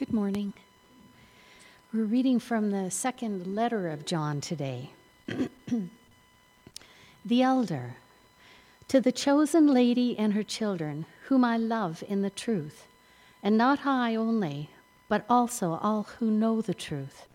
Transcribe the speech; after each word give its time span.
Good 0.00 0.14
morning. 0.14 0.54
We're 1.92 2.04
reading 2.04 2.38
from 2.38 2.70
the 2.70 2.90
second 2.90 3.54
letter 3.54 3.90
of 3.90 4.06
John 4.06 4.40
today. 4.40 4.92
the 7.26 7.42
elder, 7.42 7.96
to 8.88 9.02
the 9.02 9.12
chosen 9.12 9.66
lady 9.66 10.18
and 10.18 10.32
her 10.32 10.42
children, 10.42 11.04
whom 11.24 11.44
I 11.44 11.58
love 11.58 12.02
in 12.08 12.22
the 12.22 12.30
truth, 12.30 12.86
and 13.42 13.58
not 13.58 13.84
I 13.84 14.14
only, 14.14 14.70
but 15.10 15.26
also 15.28 15.78
all 15.82 16.04
who 16.18 16.30
know 16.30 16.62
the 16.62 16.72
truth, 16.72 17.26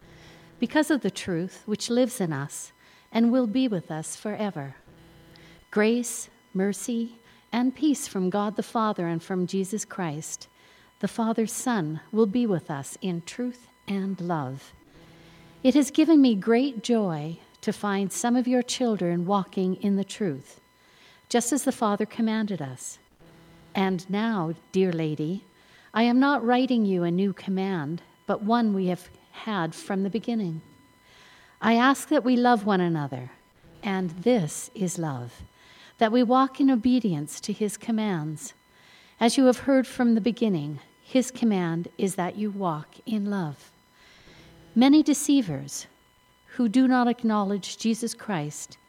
because 0.57 0.89
of 0.89 1.01
the 1.01 1.11
truth 1.11 1.61
which 1.67 1.91
lives 1.91 2.19
in 2.19 2.33
us 2.33 2.71
and 3.11 3.31
will 3.31 3.45
be 3.45 3.67
with 3.67 3.91
us 3.91 4.15
forever. 4.15 4.73
Grace, 5.69 6.29
mercy, 6.51 7.19
and 7.51 7.75
peace 7.75 8.07
from 8.07 8.31
God 8.31 8.55
the 8.55 8.63
Father 8.63 9.07
and 9.07 9.21
from 9.21 9.45
Jesus 9.45 9.85
Christ 9.85 10.47
the 10.99 11.07
Father's 11.07 11.51
Son, 11.51 11.99
will 12.11 12.25
be 12.25 12.45
with 12.45 12.71
us 12.71 12.97
in 13.01 13.21
truth 13.21 13.67
and 13.87 14.19
love. 14.21 14.73
It 15.63 15.75
has 15.75 15.91
given 15.91 16.21
me 16.21 16.35
great 16.35 16.83
joy 16.83 17.37
to 17.61 17.73
find 17.73 18.11
some 18.11 18.35
of 18.35 18.47
your 18.47 18.61
children 18.61 19.25
walking 19.25 19.75
in 19.75 19.95
the 19.95 20.03
truth, 20.03 20.61
just 21.29 21.51
as 21.51 21.63
the 21.63 21.71
Father 21.71 22.05
commanded 22.05 22.61
us. 22.61 22.99
And 23.73 24.09
now, 24.09 24.53
dear 24.71 24.91
lady, 24.91 25.43
I 25.93 26.03
am 26.03 26.19
not 26.19 26.45
writing 26.45 26.85
you 26.85 27.03
a 27.03 27.11
new 27.11 27.33
command, 27.33 28.01
but 28.27 28.43
one 28.43 28.73
we 28.73 28.87
have 28.87 29.09
had 29.31 29.75
from 29.75 30.03
the 30.03 30.09
beginning. 30.09 30.61
I 31.61 31.75
ask 31.75 32.09
that 32.09 32.23
we 32.23 32.35
love 32.35 32.65
one 32.65 32.81
another, 32.81 33.31
and 33.81 34.11
this 34.11 34.69
is 34.75 34.99
love, 34.99 35.41
that 35.97 36.11
we 36.11 36.23
walk 36.23 36.59
in 36.59 36.69
obedience 36.69 37.39
to 37.41 37.53
his 37.53 37.77
commands. 37.77 38.53
As 39.19 39.37
you 39.37 39.45
have 39.45 39.59
heard 39.59 39.87
from 39.87 40.13
the 40.13 40.21
beginning, 40.21 40.79
his 41.07 41.29
command 41.29 41.87
is 41.99 42.15
that 42.15 42.35
you 42.35 42.49
walk 42.49 42.95
in 43.05 43.29
love. 43.29 43.71
Many 44.73 45.03
deceivers 45.03 45.85
who 46.55 46.67
do 46.67 46.87
not 46.87 47.07
acknowledge 47.07 47.77
Jesus 47.77 48.15
Christ 48.15 48.79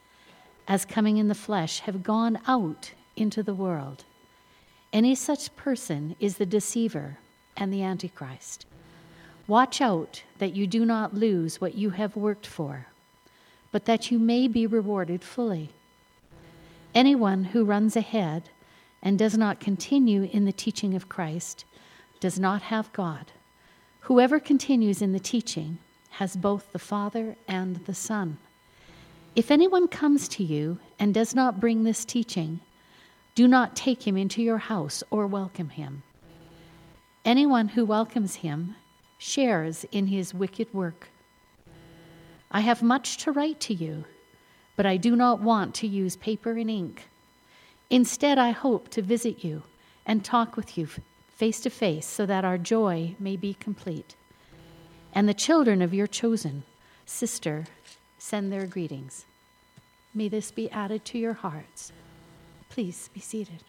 as 0.67 0.87
coming 0.87 1.19
in 1.19 1.29
the 1.29 1.35
flesh 1.35 1.81
have 1.81 2.03
gone 2.03 2.41
out 2.47 2.91
into 3.17 3.43
the 3.43 3.55
world. 3.55 4.05
Any 4.95 5.15
such 5.15 5.55
person 5.57 6.17
is 6.19 6.39
the 6.39 6.47
deceiver 6.47 7.19
and 7.55 7.71
the 7.71 7.83
Antichrist. 7.83 8.65
Watch 9.47 9.83
out 9.83 10.23
that 10.39 10.57
you 10.57 10.67
do 10.67 10.87
not 10.87 11.15
lose 11.15 11.61
what 11.61 11.75
you 11.75 11.91
have 11.91 12.17
worked 12.17 12.47
for, 12.47 12.87
but 13.71 13.85
that 13.85 14.11
you 14.11 14.19
may 14.19 14.49
be 14.49 14.67
rewarded 14.67 15.23
fully. 15.23 15.69
Anyone 16.95 17.45
who 17.45 17.63
runs 17.63 17.95
ahead 17.95 18.49
and 19.03 19.19
does 19.19 19.37
not 19.37 19.61
continue 19.61 20.31
in 20.33 20.47
the 20.47 20.53
teaching 20.53 20.95
of 20.95 21.11
Christ 21.11 21.67
does 22.21 22.39
not 22.39 22.63
have 22.63 22.93
God. 22.93 23.33
Whoever 24.01 24.39
continues 24.39 25.03
in 25.03 25.13
the 25.13 25.21
teaching 25.21 25.79
has 26.11 26.37
both 26.37 26.73
the 26.73 26.79
Father 26.79 27.37
and 27.49 27.77
the 27.87 27.95
Son. 27.95 28.39
If 29.35 29.51
anyone 29.51 29.89
comes 29.89 30.29
to 30.29 30.45
you 30.45 30.79
and 30.99 31.13
does 31.13 31.35
not 31.35 31.61
bring 31.61 31.85
this 31.85 32.05
teaching, 32.05 32.61
do 33.35 33.47
not 33.47 33.77
take 33.77 34.07
him 34.07 34.17
into 34.17 34.43
your 34.43 34.59
house 34.59 35.03
or 35.11 35.27
welcome 35.27 35.69
him. 35.69 36.03
Anyone 37.25 37.69
who 37.69 37.85
welcomes 37.85 38.37
him 38.37 38.77
shares 39.19 39.85
in 39.93 40.07
his 40.07 40.33
wicked 40.33 40.73
work. 40.73 41.09
I 42.51 42.61
have 42.61 42.83
much 42.83 43.19
to 43.19 43.33
write 43.33 43.61
to 43.61 43.75
you, 43.75 44.05
but 44.77 44.87
I 44.87 44.97
do 44.97 45.17
not 45.17 45.41
want 45.41 45.75
to 45.77 45.87
use 45.87 46.17
paper 46.17 46.53
and 46.53 46.71
ink. 46.71 47.09
Instead, 47.91 48.39
I 48.39 48.53
hope 48.53 48.89
to 48.91 49.03
visit 49.03 49.45
you 49.45 49.65
and 50.07 50.25
talk 50.25 50.57
with 50.57 50.79
you 50.79 50.89
face 51.37 51.61
to 51.61 51.71
face 51.71 52.07
so 52.07 52.25
that 52.25 52.45
our 52.45 52.57
joy 52.57 53.15
may 53.19 53.37
be 53.37 53.53
complete. 53.55 54.17
And 55.13 55.29
the 55.29 55.35
children 55.35 55.83
of 55.83 55.93
your 55.93 56.07
chosen 56.07 56.65
sister 57.05 57.67
send 58.19 58.51
their 58.51 58.67
greetings. 58.67 59.27
May 60.15 60.29
this 60.29 60.51
be 60.51 60.71
added 60.71 61.05
to 61.07 61.19
your 61.19 61.35
hearts. 61.35 61.93
Please 62.71 63.11
be 63.13 63.21
seated. 63.21 63.63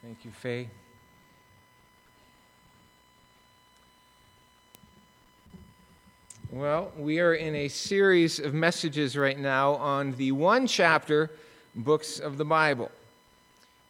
Thank 0.00 0.24
you, 0.24 0.30
Faye. 0.30 0.68
Well, 6.52 6.92
we 6.96 7.18
are 7.18 7.34
in 7.34 7.56
a 7.56 7.68
series 7.68 8.38
of 8.38 8.54
messages 8.54 9.16
right 9.16 9.38
now 9.38 9.74
on 9.74 10.12
the 10.12 10.30
one 10.30 10.68
chapter 10.68 11.32
books 11.74 12.18
of 12.18 12.36
the 12.38 12.44
Bible. 12.44 12.90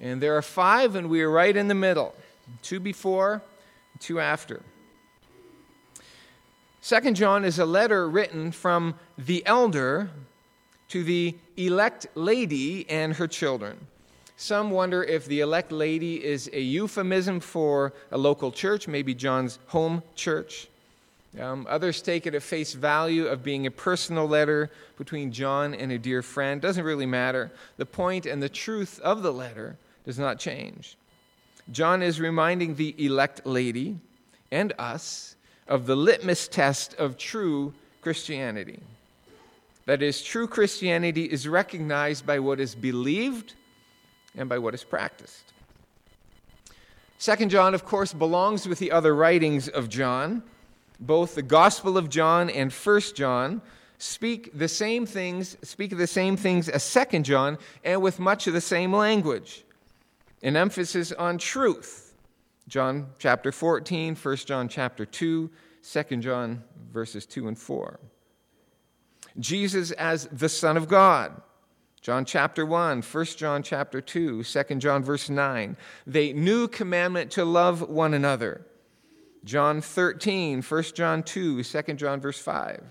And 0.00 0.20
there 0.20 0.36
are 0.36 0.42
five, 0.42 0.94
and 0.94 1.08
we 1.08 1.22
are 1.22 1.30
right 1.30 1.56
in 1.56 1.68
the 1.68 1.74
middle 1.74 2.14
two 2.62 2.80
before, 2.80 3.42
two 4.00 4.20
after. 4.20 4.62
Second 6.80 7.16
John 7.16 7.44
is 7.44 7.58
a 7.58 7.64
letter 7.64 8.08
written 8.08 8.52
from 8.52 8.96
the 9.16 9.44
elder 9.46 10.10
to 10.88 11.02
the 11.02 11.34
elect 11.56 12.06
lady 12.14 12.88
and 12.90 13.14
her 13.14 13.26
children. 13.26 13.86
Some 14.36 14.70
wonder 14.70 15.02
if 15.02 15.26
the 15.26 15.40
elect 15.40 15.72
lady 15.72 16.22
is 16.22 16.50
a 16.52 16.60
euphemism 16.60 17.40
for 17.40 17.94
a 18.10 18.18
local 18.18 18.52
church, 18.52 18.86
maybe 18.88 19.14
John's 19.14 19.58
home 19.68 20.02
church. 20.14 20.68
Um, 21.40 21.66
others 21.68 22.00
take 22.00 22.26
it 22.26 22.34
at 22.34 22.42
face 22.42 22.74
value 22.74 23.26
of 23.26 23.42
being 23.42 23.66
a 23.66 23.70
personal 23.70 24.28
letter 24.28 24.70
between 24.96 25.32
John 25.32 25.74
and 25.74 25.90
a 25.90 25.98
dear 25.98 26.22
friend. 26.22 26.60
Doesn't 26.60 26.84
really 26.84 27.06
matter. 27.06 27.50
The 27.76 27.86
point 27.86 28.26
and 28.26 28.42
the 28.42 28.48
truth 28.48 29.00
of 29.00 29.22
the 29.22 29.32
letter 29.32 29.76
does 30.04 30.18
not 30.18 30.38
change. 30.38 30.96
John 31.72 32.02
is 32.02 32.20
reminding 32.20 32.76
the 32.76 32.94
elect 33.04 33.46
lady 33.46 33.98
and 34.52 34.72
us 34.78 35.34
of 35.66 35.86
the 35.86 35.96
litmus 35.96 36.46
test 36.46 36.94
of 36.94 37.16
true 37.16 37.74
Christianity. 38.00 38.80
That 39.86 40.02
is, 40.02 40.22
true 40.22 40.46
Christianity 40.46 41.24
is 41.24 41.48
recognized 41.48 42.26
by 42.26 42.38
what 42.38 42.60
is 42.60 42.74
believed 42.74 43.54
and 44.36 44.48
by 44.48 44.58
what 44.58 44.74
is 44.74 44.84
practiced. 44.84 45.52
Second 47.18 47.50
John, 47.50 47.74
of 47.74 47.84
course, 47.84 48.12
belongs 48.12 48.68
with 48.68 48.78
the 48.78 48.92
other 48.92 49.14
writings 49.14 49.68
of 49.68 49.88
John 49.88 50.42
both 51.06 51.34
the 51.34 51.42
Gospel 51.42 51.98
of 51.98 52.08
John 52.08 52.50
and 52.50 52.72
First 52.72 53.16
John 53.16 53.62
speak 53.98 54.50
the 54.56 54.68
same 54.68 55.06
things, 55.06 55.56
speak 55.62 55.92
of 55.92 55.98
the 55.98 56.06
same 56.06 56.36
things 56.36 56.68
as 56.68 56.82
Second 56.82 57.24
John, 57.24 57.58
and 57.84 58.02
with 58.02 58.18
much 58.18 58.46
of 58.46 58.52
the 58.52 58.60
same 58.60 58.92
language. 58.92 59.64
An 60.42 60.56
emphasis 60.56 61.12
on 61.12 61.38
truth. 61.38 62.14
John 62.68 63.08
chapter 63.18 63.52
14, 63.52 64.16
1 64.16 64.36
John 64.36 64.68
chapter 64.68 65.04
2, 65.04 65.50
2 65.82 66.16
John 66.16 66.64
verses 66.92 67.26
2 67.26 67.48
and 67.48 67.58
4. 67.58 68.00
Jesus 69.38 69.90
as 69.92 70.26
the 70.26 70.48
Son 70.48 70.76
of 70.76 70.88
God. 70.88 71.40
John 72.00 72.24
chapter 72.24 72.66
1, 72.66 73.02
1 73.02 73.24
John 73.24 73.62
chapter 73.62 74.00
2, 74.00 74.44
2 74.44 74.62
John 74.76 75.02
verse 75.02 75.30
9. 75.30 75.76
The 76.06 76.32
new 76.34 76.68
commandment 76.68 77.30
to 77.32 77.44
love 77.44 77.88
one 77.88 78.12
another. 78.12 78.66
John 79.44 79.80
13, 79.80 80.62
1 80.62 80.82
John 80.94 81.22
2, 81.22 81.62
2 81.62 81.82
John 81.94 82.20
verse 82.20 82.38
5. 82.38 82.82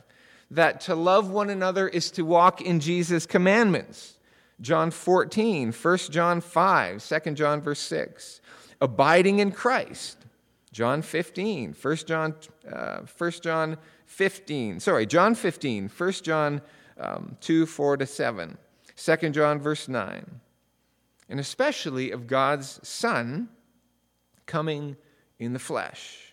That 0.52 0.82
to 0.82 0.96
love 0.96 1.30
one 1.30 1.50
another 1.50 1.88
is 1.88 2.12
to 2.12 2.24
walk 2.24 2.62
in 2.62 2.80
Jesus' 2.80 3.26
commandments. 3.26 4.20
John 4.62 4.92
14, 4.92 5.72
1 5.72 5.98
John 6.12 6.42
5, 6.42 7.24
2 7.24 7.32
John 7.32 7.60
verse 7.60 7.80
6. 7.80 8.40
Abiding 8.80 9.40
in 9.40 9.52
Christ. 9.52 10.18
John 10.72 11.02
15, 11.02 11.76
1 11.80 11.96
John, 11.98 12.36
uh, 12.72 13.02
1 13.18 13.32
John 13.42 13.78
15, 14.08 14.80
sorry, 14.80 15.06
John 15.06 15.36
15, 15.36 15.90
1 15.90 16.12
John 16.24 16.62
um, 17.00 17.38
2, 17.42 17.66
4 17.66 17.98
to 17.98 18.06
7. 18.06 18.58
2 18.96 19.30
John 19.30 19.60
verse 19.60 19.88
9. 19.88 20.40
And 21.30 21.40
especially 21.40 22.12
of 22.12 22.28
God's 22.28 22.80
Son 22.88 23.50
coming 24.46 24.98
in 25.40 25.54
the 25.54 25.60
flesh. 25.60 26.33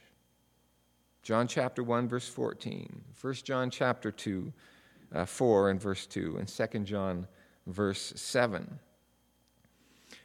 John 1.22 1.46
chapter 1.46 1.82
1, 1.82 2.08
verse 2.08 2.28
14, 2.28 3.02
1 3.20 3.34
John 3.34 3.70
chapter 3.70 4.10
2, 4.10 4.52
uh, 5.14 5.24
4 5.24 5.70
and 5.70 5.80
verse 5.80 6.06
2, 6.06 6.38
and 6.38 6.48
2 6.48 6.78
John 6.80 7.26
verse 7.66 8.12
7. 8.16 8.78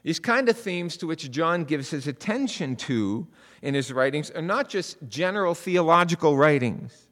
These 0.04 0.20
kind 0.20 0.48
of 0.50 0.58
themes 0.58 0.98
to 0.98 1.08
which 1.08 1.32
John 1.32 1.64
gives 1.64 1.90
his 1.90 2.08
attention 2.08 2.76
to 2.78 3.28
in 3.62 3.74
his 3.74 3.92
writings 3.92 4.32
are 4.32 4.42
not 4.42 4.70
just 4.70 4.98
general 5.10 5.56
theological 5.56 6.38
writings. 6.38 7.08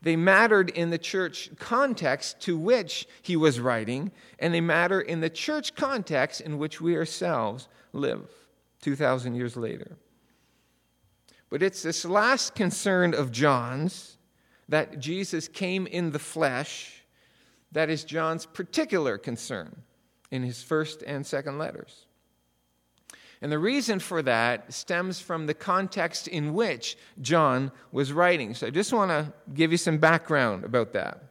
They 0.00 0.14
mattered 0.14 0.70
in 0.70 0.90
the 0.90 0.98
church 0.98 1.50
context 1.58 2.40
to 2.42 2.56
which 2.56 3.08
he 3.22 3.36
was 3.36 3.58
writing, 3.58 4.12
and 4.38 4.54
they 4.54 4.60
matter 4.60 5.00
in 5.00 5.20
the 5.20 5.30
church 5.30 5.74
context 5.74 6.40
in 6.40 6.58
which 6.58 6.80
we 6.80 6.96
ourselves 6.96 7.68
live 7.92 8.28
2,000 8.82 9.34
years 9.34 9.56
later. 9.56 9.96
But 11.50 11.62
it's 11.62 11.82
this 11.82 12.04
last 12.04 12.54
concern 12.54 13.14
of 13.14 13.32
John's 13.32 14.18
that 14.68 14.98
Jesus 14.98 15.48
came 15.48 15.86
in 15.86 16.10
the 16.10 16.18
flesh 16.18 17.02
that 17.72 17.90
is 17.90 18.04
John's 18.04 18.46
particular 18.46 19.18
concern 19.18 19.82
in 20.30 20.42
his 20.42 20.62
first 20.62 21.02
and 21.02 21.26
second 21.26 21.58
letters. 21.58 22.06
And 23.40 23.52
the 23.52 23.58
reason 23.58 24.00
for 24.00 24.20
that 24.22 24.72
stems 24.72 25.20
from 25.20 25.46
the 25.46 25.54
context 25.54 26.28
in 26.28 26.54
which 26.54 26.98
John 27.20 27.70
was 27.92 28.12
writing. 28.12 28.54
So 28.54 28.66
I 28.66 28.70
just 28.70 28.92
want 28.92 29.10
to 29.10 29.32
give 29.54 29.70
you 29.70 29.78
some 29.78 29.98
background 29.98 30.64
about 30.64 30.92
that. 30.94 31.22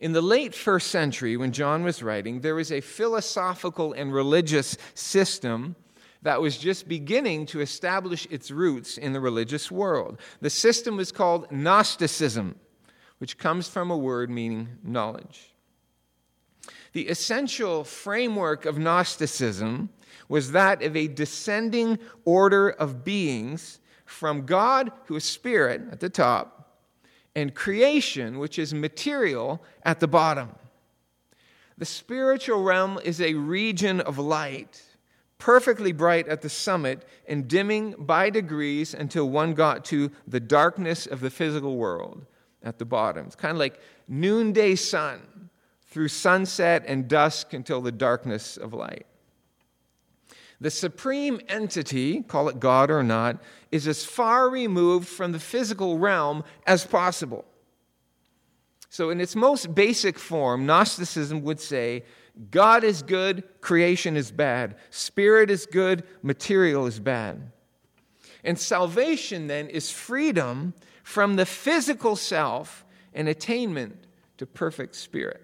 In 0.00 0.12
the 0.12 0.22
late 0.22 0.54
first 0.54 0.88
century, 0.88 1.36
when 1.36 1.52
John 1.52 1.82
was 1.82 2.02
writing, 2.02 2.40
there 2.40 2.54
was 2.54 2.70
a 2.70 2.80
philosophical 2.80 3.92
and 3.92 4.12
religious 4.12 4.76
system 4.94 5.74
that 6.24 6.40
was 6.40 6.58
just 6.58 6.88
beginning 6.88 7.46
to 7.46 7.60
establish 7.60 8.26
its 8.30 8.50
roots 8.50 8.98
in 8.98 9.12
the 9.12 9.20
religious 9.20 9.70
world. 9.70 10.18
The 10.40 10.50
system 10.50 10.96
was 10.96 11.12
called 11.12 11.52
Gnosticism, 11.52 12.56
which 13.18 13.38
comes 13.38 13.68
from 13.68 13.90
a 13.90 13.96
word 13.96 14.30
meaning 14.30 14.68
knowledge. 14.82 15.54
The 16.94 17.08
essential 17.08 17.84
framework 17.84 18.64
of 18.64 18.78
Gnosticism 18.78 19.90
was 20.28 20.52
that 20.52 20.82
of 20.82 20.96
a 20.96 21.08
descending 21.08 21.98
order 22.24 22.70
of 22.70 23.04
beings 23.04 23.80
from 24.06 24.46
God, 24.46 24.92
who 25.06 25.16
is 25.16 25.24
spirit 25.24 25.82
at 25.92 26.00
the 26.00 26.08
top, 26.08 26.78
and 27.36 27.54
creation, 27.54 28.38
which 28.38 28.58
is 28.58 28.72
material, 28.72 29.62
at 29.82 30.00
the 30.00 30.08
bottom. 30.08 30.54
The 31.76 31.84
spiritual 31.84 32.62
realm 32.62 32.98
is 33.04 33.20
a 33.20 33.34
region 33.34 34.00
of 34.00 34.18
light, 34.18 34.80
perfectly 35.38 35.92
bright 35.92 36.28
at 36.28 36.42
the 36.42 36.48
summit 36.48 37.04
and 37.28 37.48
dimming 37.48 37.94
by 37.98 38.30
degrees 38.30 38.94
until 38.94 39.28
one 39.28 39.54
got 39.54 39.84
to 39.86 40.10
the 40.26 40.40
darkness 40.40 41.06
of 41.06 41.20
the 41.20 41.30
physical 41.30 41.76
world 41.76 42.24
at 42.62 42.78
the 42.78 42.84
bottom. 42.84 43.26
It's 43.26 43.36
kind 43.36 43.52
of 43.52 43.58
like 43.58 43.78
noonday 44.08 44.74
sun 44.74 45.20
through 45.86 46.08
sunset 46.08 46.84
and 46.86 47.08
dusk 47.08 47.52
until 47.52 47.80
the 47.80 47.92
darkness 47.92 48.56
of 48.56 48.72
light. 48.72 49.06
The 50.60 50.70
supreme 50.70 51.40
entity, 51.48 52.22
call 52.22 52.48
it 52.48 52.58
God 52.58 52.90
or 52.90 53.02
not, 53.02 53.42
is 53.70 53.86
as 53.86 54.04
far 54.04 54.48
removed 54.48 55.08
from 55.08 55.32
the 55.32 55.40
physical 55.40 55.98
realm 55.98 56.42
as 56.66 56.86
possible. 56.86 57.44
So, 58.88 59.10
in 59.10 59.20
its 59.20 59.34
most 59.34 59.74
basic 59.74 60.18
form, 60.18 60.66
Gnosticism 60.66 61.42
would 61.42 61.60
say 61.60 62.04
God 62.50 62.82
is 62.82 63.02
good, 63.02 63.44
creation 63.60 64.16
is 64.16 64.30
bad. 64.30 64.76
Spirit 64.90 65.50
is 65.50 65.66
good, 65.66 66.04
material 66.22 66.86
is 66.86 66.98
bad. 66.98 67.52
And 68.42 68.58
salvation 68.58 69.46
then 69.46 69.68
is 69.68 69.90
freedom 69.90 70.74
from 71.02 71.36
the 71.36 71.46
physical 71.46 72.16
self 72.16 72.84
and 73.14 73.28
attainment 73.28 74.06
to 74.38 74.46
perfect 74.46 74.96
spirit. 74.96 75.42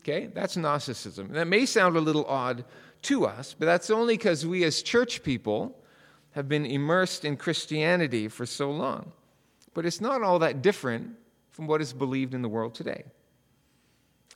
Okay? 0.00 0.26
That's 0.26 0.56
Gnosticism. 0.56 1.32
That 1.32 1.46
may 1.46 1.64
sound 1.64 1.96
a 1.96 2.00
little 2.00 2.26
odd 2.26 2.64
to 3.02 3.24
us, 3.24 3.54
but 3.58 3.66
that's 3.66 3.90
only 3.90 4.16
because 4.16 4.46
we 4.46 4.64
as 4.64 4.82
church 4.82 5.22
people 5.22 5.78
have 6.32 6.48
been 6.48 6.66
immersed 6.66 7.24
in 7.24 7.36
Christianity 7.36 8.28
for 8.28 8.46
so 8.46 8.70
long. 8.70 9.12
But 9.74 9.86
it's 9.86 10.00
not 10.00 10.22
all 10.22 10.38
that 10.40 10.62
different 10.62 11.16
from 11.50 11.66
what 11.66 11.80
is 11.80 11.92
believed 11.92 12.34
in 12.34 12.42
the 12.42 12.48
world 12.48 12.74
today. 12.74 13.04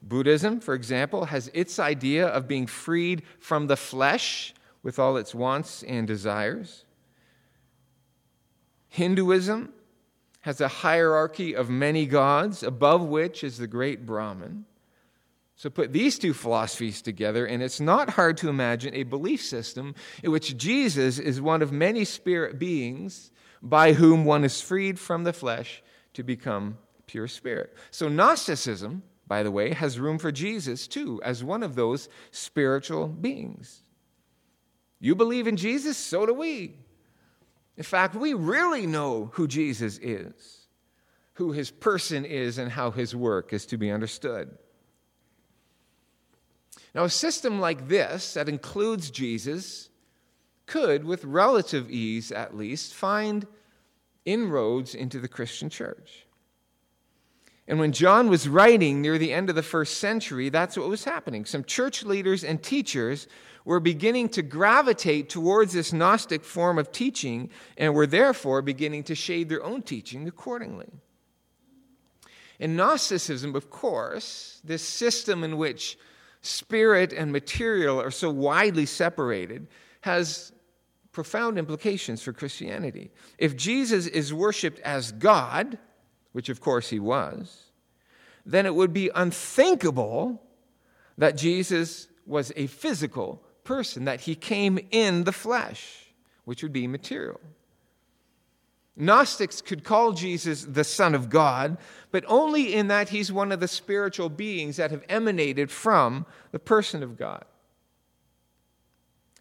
Buddhism, 0.02 0.60
for 0.60 0.74
example, 0.74 1.26
has 1.26 1.50
its 1.54 1.78
idea 1.78 2.26
of 2.26 2.48
being 2.48 2.66
freed 2.66 3.22
from 3.38 3.68
the 3.68 3.76
flesh 3.76 4.52
with 4.82 4.98
all 4.98 5.16
its 5.16 5.34
wants 5.34 5.82
and 5.84 6.06
desires. 6.06 6.84
Hinduism 8.88 9.72
has 10.40 10.60
a 10.60 10.68
hierarchy 10.68 11.54
of 11.54 11.70
many 11.70 12.04
gods, 12.04 12.62
above 12.62 13.02
which 13.02 13.44
is 13.44 13.58
the 13.58 13.68
great 13.68 14.04
Brahman. 14.04 14.64
So 15.54 15.70
put 15.70 15.92
these 15.92 16.18
two 16.18 16.34
philosophies 16.34 17.00
together, 17.00 17.46
and 17.46 17.62
it's 17.62 17.80
not 17.80 18.10
hard 18.10 18.36
to 18.38 18.48
imagine 18.48 18.94
a 18.94 19.04
belief 19.04 19.40
system 19.40 19.94
in 20.22 20.32
which 20.32 20.56
Jesus 20.56 21.20
is 21.20 21.40
one 21.40 21.62
of 21.62 21.70
many 21.70 22.04
spirit 22.04 22.58
beings 22.58 23.30
by 23.62 23.92
whom 23.92 24.24
one 24.24 24.42
is 24.42 24.60
freed 24.60 24.98
from 24.98 25.22
the 25.22 25.32
flesh 25.32 25.80
to 26.14 26.24
become 26.24 26.78
pure 27.06 27.28
spirit. 27.28 27.76
So 27.92 28.08
Gnosticism, 28.08 29.04
by 29.32 29.42
the 29.42 29.50
way, 29.50 29.72
has 29.72 29.98
room 29.98 30.18
for 30.18 30.30
Jesus 30.30 30.86
too, 30.86 31.18
as 31.24 31.42
one 31.42 31.62
of 31.62 31.74
those 31.74 32.10
spiritual 32.32 33.08
beings. 33.08 33.82
You 35.00 35.14
believe 35.14 35.46
in 35.46 35.56
Jesus? 35.56 35.96
So 35.96 36.26
do 36.26 36.34
we. 36.34 36.74
In 37.78 37.82
fact, 37.82 38.14
we 38.14 38.34
really 38.34 38.86
know 38.86 39.30
who 39.32 39.48
Jesus 39.48 39.98
is, 40.02 40.68
who 41.32 41.52
his 41.52 41.70
person 41.70 42.26
is, 42.26 42.58
and 42.58 42.70
how 42.70 42.90
his 42.90 43.16
work 43.16 43.54
is 43.54 43.64
to 43.64 43.78
be 43.78 43.90
understood. 43.90 44.50
Now, 46.94 47.04
a 47.04 47.08
system 47.08 47.58
like 47.58 47.88
this, 47.88 48.34
that 48.34 48.50
includes 48.50 49.10
Jesus, 49.10 49.88
could, 50.66 51.04
with 51.04 51.24
relative 51.24 51.90
ease 51.90 52.32
at 52.32 52.54
least, 52.54 52.92
find 52.92 53.46
inroads 54.26 54.94
into 54.94 55.18
the 55.18 55.26
Christian 55.26 55.70
church. 55.70 56.26
And 57.68 57.78
when 57.78 57.92
John 57.92 58.28
was 58.28 58.48
writing 58.48 59.00
near 59.00 59.18
the 59.18 59.32
end 59.32 59.48
of 59.48 59.54
the 59.54 59.62
first 59.62 59.98
century, 59.98 60.48
that's 60.48 60.76
what 60.76 60.88
was 60.88 61.04
happening. 61.04 61.44
Some 61.44 61.64
church 61.64 62.02
leaders 62.02 62.42
and 62.42 62.62
teachers 62.62 63.28
were 63.64 63.78
beginning 63.78 64.28
to 64.30 64.42
gravitate 64.42 65.28
towards 65.28 65.72
this 65.72 65.92
Gnostic 65.92 66.42
form 66.42 66.78
of 66.78 66.90
teaching 66.90 67.50
and 67.76 67.94
were 67.94 68.06
therefore 68.06 68.62
beginning 68.62 69.04
to 69.04 69.14
shade 69.14 69.48
their 69.48 69.62
own 69.62 69.82
teaching 69.82 70.26
accordingly. 70.26 70.90
In 72.58 72.76
Gnosticism, 72.76 73.54
of 73.54 73.70
course, 73.70 74.60
this 74.64 74.82
system 74.82 75.44
in 75.44 75.56
which 75.56 75.98
spirit 76.42 77.12
and 77.12 77.30
material 77.30 78.00
are 78.00 78.10
so 78.10 78.30
widely 78.30 78.86
separated 78.86 79.68
has 80.00 80.52
profound 81.12 81.58
implications 81.58 82.22
for 82.22 82.32
Christianity. 82.32 83.12
If 83.38 83.56
Jesus 83.56 84.06
is 84.08 84.34
worshiped 84.34 84.80
as 84.80 85.12
God, 85.12 85.78
which 86.32 86.48
of 86.48 86.60
course 86.60 86.90
he 86.90 86.98
was, 86.98 87.64
then 88.44 88.66
it 88.66 88.74
would 88.74 88.92
be 88.92 89.10
unthinkable 89.14 90.42
that 91.18 91.36
Jesus 91.36 92.08
was 92.26 92.52
a 92.56 92.66
physical 92.66 93.42
person, 93.64 94.04
that 94.04 94.22
he 94.22 94.34
came 94.34 94.78
in 94.90 95.24
the 95.24 95.32
flesh, 95.32 96.12
which 96.44 96.62
would 96.62 96.72
be 96.72 96.86
material. 96.86 97.40
Gnostics 98.96 99.62
could 99.62 99.84
call 99.84 100.12
Jesus 100.12 100.64
the 100.64 100.84
Son 100.84 101.14
of 101.14 101.30
God, 101.30 101.78
but 102.10 102.24
only 102.26 102.74
in 102.74 102.88
that 102.88 103.08
he's 103.08 103.32
one 103.32 103.50
of 103.50 103.60
the 103.60 103.68
spiritual 103.68 104.28
beings 104.28 104.76
that 104.76 104.90
have 104.90 105.04
emanated 105.08 105.70
from 105.70 106.26
the 106.50 106.58
person 106.58 107.02
of 107.02 107.16
God. 107.16 107.44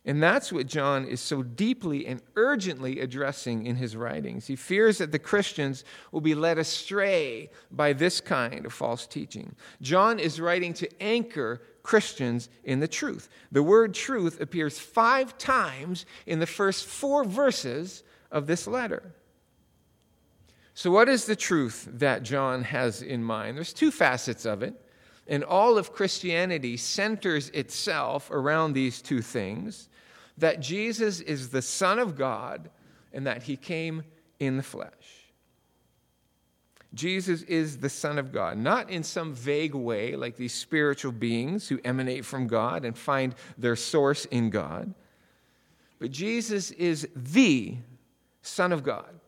And 0.03 0.21
that's 0.21 0.51
what 0.51 0.65
John 0.65 1.05
is 1.05 1.21
so 1.21 1.43
deeply 1.43 2.07
and 2.07 2.21
urgently 2.35 3.01
addressing 3.01 3.67
in 3.67 3.75
his 3.75 3.95
writings. 3.95 4.47
He 4.47 4.55
fears 4.55 4.97
that 4.97 5.11
the 5.11 5.19
Christians 5.19 5.83
will 6.11 6.21
be 6.21 6.33
led 6.33 6.57
astray 6.57 7.51
by 7.69 7.93
this 7.93 8.19
kind 8.19 8.65
of 8.65 8.73
false 8.73 9.05
teaching. 9.05 9.55
John 9.79 10.17
is 10.17 10.41
writing 10.41 10.73
to 10.75 10.89
anchor 11.01 11.61
Christians 11.83 12.49
in 12.63 12.79
the 12.79 12.87
truth. 12.87 13.29
The 13.51 13.61
word 13.61 13.93
truth 13.93 14.41
appears 14.41 14.79
five 14.79 15.37
times 15.37 16.07
in 16.25 16.39
the 16.39 16.47
first 16.47 16.85
four 16.85 17.23
verses 17.23 18.03
of 18.31 18.47
this 18.47 18.65
letter. 18.65 19.13
So, 20.73 20.89
what 20.89 21.09
is 21.09 21.25
the 21.25 21.35
truth 21.35 21.87
that 21.91 22.23
John 22.23 22.63
has 22.63 23.01
in 23.03 23.23
mind? 23.23 23.57
There's 23.57 23.73
two 23.73 23.91
facets 23.91 24.45
of 24.45 24.63
it, 24.63 24.73
and 25.27 25.43
all 25.43 25.77
of 25.77 25.93
Christianity 25.93 26.77
centers 26.77 27.49
itself 27.49 28.31
around 28.31 28.73
these 28.73 29.01
two 29.01 29.21
things 29.21 29.89
that 30.37 30.59
Jesus 30.59 31.19
is 31.19 31.49
the 31.49 31.61
Son 31.61 31.99
of 31.99 32.15
God 32.15 32.69
and 33.13 33.27
that 33.27 33.43
he 33.43 33.55
came 33.57 34.03
in 34.39 34.57
the 34.57 34.63
flesh. 34.63 34.91
Jesus 36.93 37.41
is 37.43 37.77
the 37.77 37.89
Son 37.89 38.19
of 38.19 38.33
God, 38.33 38.57
not 38.57 38.89
in 38.89 39.03
some 39.03 39.33
vague 39.33 39.75
way 39.75 40.15
like 40.15 40.35
these 40.35 40.53
spiritual 40.53 41.13
beings 41.13 41.67
who 41.67 41.79
emanate 41.85 42.25
from 42.25 42.47
God 42.47 42.83
and 42.83 42.97
find 42.97 43.33
their 43.57 43.77
source 43.77 44.25
in 44.25 44.49
God, 44.49 44.93
but 45.99 46.11
Jesus 46.11 46.71
is 46.71 47.07
the 47.15 47.77
Son 48.41 48.73
of 48.73 48.83
God 48.83 49.21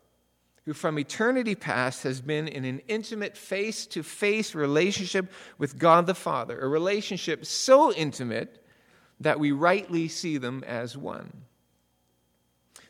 who 0.65 0.73
from 0.73 0.97
eternity 0.97 1.55
past 1.55 2.03
has 2.03 2.21
been 2.21 2.47
in 2.47 2.63
an 2.63 2.81
intimate 2.87 3.37
face 3.37 3.85
to 3.87 4.01
face 4.01 4.55
relationship 4.55 5.31
with 5.57 5.77
God 5.77 6.05
the 6.05 6.15
Father, 6.15 6.59
a 6.59 6.67
relationship 6.67 7.45
so 7.45 7.93
intimate 7.93 8.62
that 9.19 9.39
we 9.39 9.51
rightly 9.51 10.07
see 10.07 10.37
them 10.37 10.63
as 10.65 10.97
one. 10.97 11.43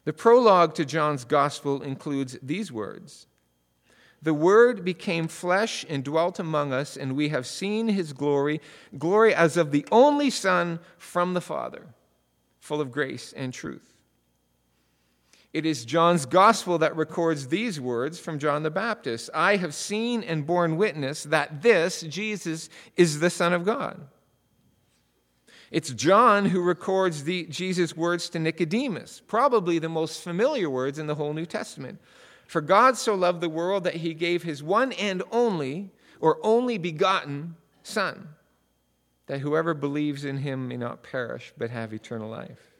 The 0.05 0.13
prologue 0.13 0.75
to 0.75 0.85
John's 0.85 1.23
Gospel 1.23 1.81
includes 1.81 2.37
these 2.41 2.71
words 2.71 3.27
The 4.21 4.33
Word 4.33 4.83
became 4.83 5.27
flesh 5.27 5.85
and 5.87 6.03
dwelt 6.03 6.39
among 6.39 6.73
us, 6.73 6.97
and 6.97 7.15
we 7.15 7.29
have 7.29 7.47
seen 7.47 7.87
his 7.87 8.13
glory, 8.13 8.61
glory 8.97 9.33
as 9.33 9.57
of 9.57 9.71
the 9.71 9.85
only 9.91 10.29
Son 10.29 10.79
from 10.97 11.33
the 11.33 11.41
Father, 11.41 11.87
full 12.59 12.81
of 12.81 12.91
grace 12.91 13.33
and 13.33 13.53
truth. 13.53 13.93
It 15.53 15.67
is 15.67 15.85
John's 15.85 16.25
gospel 16.25 16.79
that 16.79 16.95
records 16.95 17.47
these 17.47 17.79
words 17.79 18.19
from 18.19 18.39
John 18.39 18.63
the 18.63 18.71
Baptist 18.71 19.29
I 19.35 19.57
have 19.57 19.75
seen 19.75 20.23
and 20.23 20.47
borne 20.47 20.77
witness 20.77 21.23
that 21.25 21.61
this, 21.61 22.01
Jesus, 22.01 22.69
is 22.97 23.19
the 23.19 23.29
Son 23.29 23.53
of 23.53 23.63
God. 23.63 24.01
It's 25.73 25.89
John 25.89 26.45
who 26.45 26.61
records 26.61 27.23
the, 27.23 27.47
Jesus' 27.47 27.97
words 27.97 28.29
to 28.29 28.39
Nicodemus, 28.39 29.23
probably 29.25 29.79
the 29.79 29.89
most 29.89 30.21
familiar 30.21 30.69
words 30.69 30.99
in 30.99 31.07
the 31.07 31.15
whole 31.15 31.33
New 31.33 31.47
Testament. 31.47 31.99
For 32.45 32.61
God 32.61 32.95
so 32.95 33.15
loved 33.15 33.41
the 33.41 33.49
world 33.49 33.83
that 33.85 33.95
he 33.95 34.13
gave 34.13 34.43
his 34.43 34.61
one 34.61 34.91
and 34.91 35.23
only, 35.31 35.89
or 36.19 36.37
only 36.43 36.77
begotten, 36.77 37.55
Son, 37.81 38.29
that 39.25 39.39
whoever 39.39 39.73
believes 39.73 40.25
in 40.25 40.37
him 40.37 40.67
may 40.67 40.77
not 40.77 41.01
perish, 41.01 41.51
but 41.57 41.71
have 41.71 41.91
eternal 41.91 42.29
life. 42.29 42.75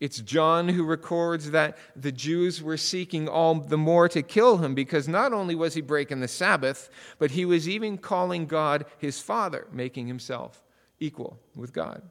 It's 0.00 0.18
John 0.18 0.70
who 0.70 0.84
records 0.84 1.52
that 1.52 1.78
the 1.94 2.10
Jews 2.10 2.60
were 2.60 2.76
seeking 2.76 3.28
all 3.28 3.54
the 3.54 3.78
more 3.78 4.08
to 4.08 4.22
kill 4.22 4.56
him 4.56 4.74
because 4.74 5.06
not 5.06 5.32
only 5.32 5.54
was 5.54 5.74
he 5.74 5.80
breaking 5.80 6.18
the 6.18 6.26
Sabbath, 6.26 6.90
but 7.20 7.30
he 7.30 7.44
was 7.44 7.68
even 7.68 7.98
calling 7.98 8.46
God 8.46 8.84
his 8.98 9.20
Father, 9.20 9.68
making 9.70 10.08
himself 10.08 10.64
equal 11.00 11.38
with 11.56 11.72
God. 11.72 12.02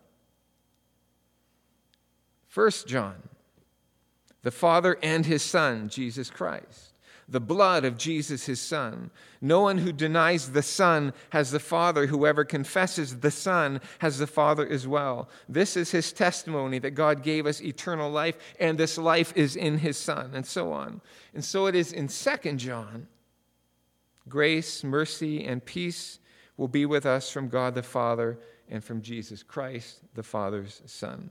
First 2.47 2.87
John, 2.87 3.15
the 4.41 4.51
Father 4.51 4.97
and 5.03 5.25
his 5.25 5.43
Son, 5.43 5.87
Jesus 5.87 6.29
Christ. 6.29 6.93
The 7.31 7.39
blood 7.39 7.85
of 7.85 7.95
Jesus, 7.95 8.47
his 8.47 8.59
Son. 8.59 9.11
No 9.39 9.61
one 9.61 9.77
who 9.77 9.91
denies 9.91 10.49
the 10.51 10.63
Son 10.63 11.13
has 11.29 11.51
the 11.51 11.59
Father. 11.59 12.07
Whoever 12.07 12.43
confesses 12.43 13.19
the 13.19 13.29
Son 13.29 13.81
has 13.99 14.17
the 14.17 14.25
Father 14.25 14.67
as 14.67 14.87
well. 14.87 15.29
This 15.47 15.77
is 15.77 15.91
his 15.91 16.11
testimony 16.11 16.79
that 16.79 16.91
God 16.91 17.21
gave 17.21 17.45
us 17.45 17.61
eternal 17.61 18.09
life, 18.09 18.35
and 18.59 18.79
this 18.79 18.97
life 18.97 19.31
is 19.35 19.55
in 19.55 19.77
his 19.77 19.95
Son, 19.95 20.31
and 20.33 20.43
so 20.43 20.73
on. 20.73 21.01
And 21.35 21.45
so 21.45 21.67
it 21.67 21.75
is 21.75 21.93
in 21.93 22.07
2 22.07 22.53
John. 22.53 23.05
Grace, 24.27 24.83
mercy, 24.83 25.45
and 25.45 25.63
peace 25.63 26.17
will 26.57 26.67
be 26.67 26.87
with 26.87 27.05
us 27.05 27.31
from 27.31 27.47
God 27.47 27.75
the 27.75 27.83
Father 27.83 28.39
and 28.69 28.83
from 28.83 29.01
Jesus 29.01 29.43
Christ, 29.43 29.99
the 30.13 30.23
Father's 30.23 30.81
Son. 30.85 31.29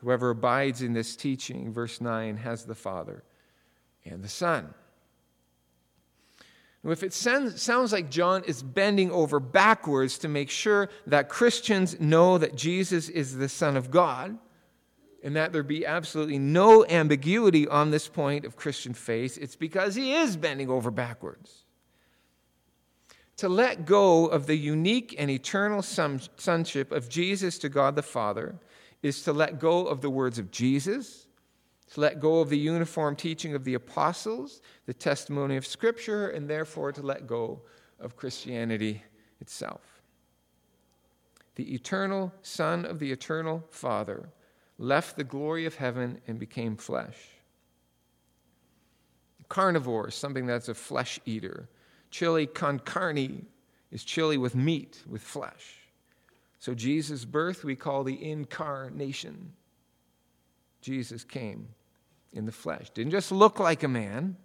Whoever 0.00 0.30
abides 0.30 0.82
in 0.82 0.92
this 0.92 1.16
teaching, 1.16 1.72
verse 1.72 2.00
9, 2.00 2.36
has 2.36 2.64
the 2.64 2.74
Father 2.74 3.24
and 4.04 4.22
the 4.22 4.28
Son. 4.28 4.74
Now, 6.84 6.90
If 6.92 7.02
it 7.02 7.12
sounds 7.12 7.92
like 7.92 8.10
John 8.10 8.44
is 8.44 8.62
bending 8.62 9.10
over 9.10 9.40
backwards 9.40 10.18
to 10.18 10.28
make 10.28 10.50
sure 10.50 10.88
that 11.06 11.28
Christians 11.28 11.98
know 11.98 12.38
that 12.38 12.54
Jesus 12.54 13.08
is 13.08 13.36
the 13.36 13.48
Son 13.48 13.76
of 13.76 13.90
God, 13.90 14.38
and 15.24 15.34
that 15.34 15.52
there 15.52 15.64
be 15.64 15.84
absolutely 15.84 16.38
no 16.38 16.86
ambiguity 16.86 17.66
on 17.66 17.90
this 17.90 18.06
point 18.06 18.44
of 18.44 18.54
Christian 18.54 18.94
faith, 18.94 19.36
it's 19.40 19.56
because 19.56 19.96
he 19.96 20.14
is 20.14 20.36
bending 20.36 20.70
over 20.70 20.92
backwards 20.92 21.64
to 23.38 23.48
let 23.48 23.86
go 23.86 24.26
of 24.26 24.46
the 24.46 24.56
unique 24.56 25.14
and 25.16 25.30
eternal 25.30 25.80
sonship 25.80 26.92
of 26.92 27.08
Jesus 27.08 27.56
to 27.58 27.68
God 27.68 27.94
the 27.94 28.02
Father 28.02 28.56
is 29.00 29.22
to 29.22 29.32
let 29.32 29.60
go 29.60 29.86
of 29.86 30.00
the 30.00 30.10
words 30.10 30.40
of 30.40 30.50
Jesus, 30.50 31.28
to 31.92 32.00
let 32.00 32.18
go 32.18 32.40
of 32.40 32.48
the 32.48 32.58
uniform 32.58 33.14
teaching 33.14 33.54
of 33.54 33.62
the 33.62 33.74
apostles, 33.74 34.60
the 34.86 34.92
testimony 34.92 35.56
of 35.56 35.64
Scripture, 35.64 36.30
and 36.30 36.50
therefore 36.50 36.90
to 36.90 37.00
let 37.00 37.28
go 37.28 37.62
of 38.00 38.16
Christianity 38.16 39.04
itself. 39.40 40.02
The 41.54 41.74
eternal 41.74 42.32
Son 42.42 42.84
of 42.84 42.98
the 42.98 43.12
eternal 43.12 43.64
Father 43.70 44.30
left 44.78 45.16
the 45.16 45.22
glory 45.22 45.64
of 45.64 45.76
heaven 45.76 46.20
and 46.26 46.40
became 46.40 46.76
flesh. 46.76 47.16
Carnivore, 49.48 50.08
is 50.08 50.16
something 50.16 50.44
that's 50.44 50.68
a 50.68 50.74
flesh 50.74 51.20
eater 51.24 51.68
Chili 52.10 52.46
con 52.46 52.78
carne 52.78 53.46
is 53.90 54.04
chili 54.04 54.36
with 54.36 54.54
meat, 54.54 55.02
with 55.08 55.22
flesh. 55.22 55.76
So 56.58 56.74
Jesus' 56.74 57.24
birth 57.24 57.64
we 57.64 57.76
call 57.76 58.04
the 58.04 58.30
incarnation. 58.30 59.52
Jesus 60.80 61.24
came 61.24 61.68
in 62.32 62.46
the 62.46 62.52
flesh. 62.52 62.90
Didn't 62.90 63.12
just 63.12 63.32
look 63.32 63.58
like 63.58 63.82
a 63.82 63.88
man, 63.88 64.36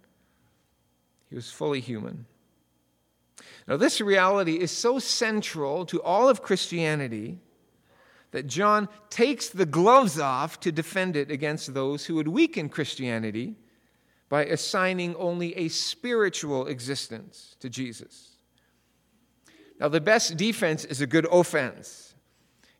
he 1.29 1.35
was 1.35 1.51
fully 1.51 1.79
human. 1.79 2.25
Now, 3.67 3.77
this 3.77 3.99
reality 4.01 4.59
is 4.59 4.71
so 4.71 4.99
central 4.99 5.85
to 5.87 6.01
all 6.01 6.29
of 6.29 6.41
Christianity 6.41 7.39
that 8.31 8.47
John 8.47 8.89
takes 9.09 9.49
the 9.49 9.65
gloves 9.65 10.19
off 10.19 10.59
to 10.61 10.71
defend 10.71 11.15
it 11.15 11.31
against 11.31 11.73
those 11.73 12.05
who 12.05 12.15
would 12.15 12.27
weaken 12.27 12.67
Christianity 12.67 13.55
by 14.29 14.45
assigning 14.45 15.15
only 15.15 15.55
a 15.55 15.67
spiritual 15.67 16.67
existence 16.67 17.55
to 17.59 17.69
Jesus. 17.69 18.29
Now, 19.79 19.89
the 19.89 20.01
best 20.01 20.37
defense 20.37 20.85
is 20.85 21.01
a 21.01 21.07
good 21.07 21.27
offense. 21.31 22.15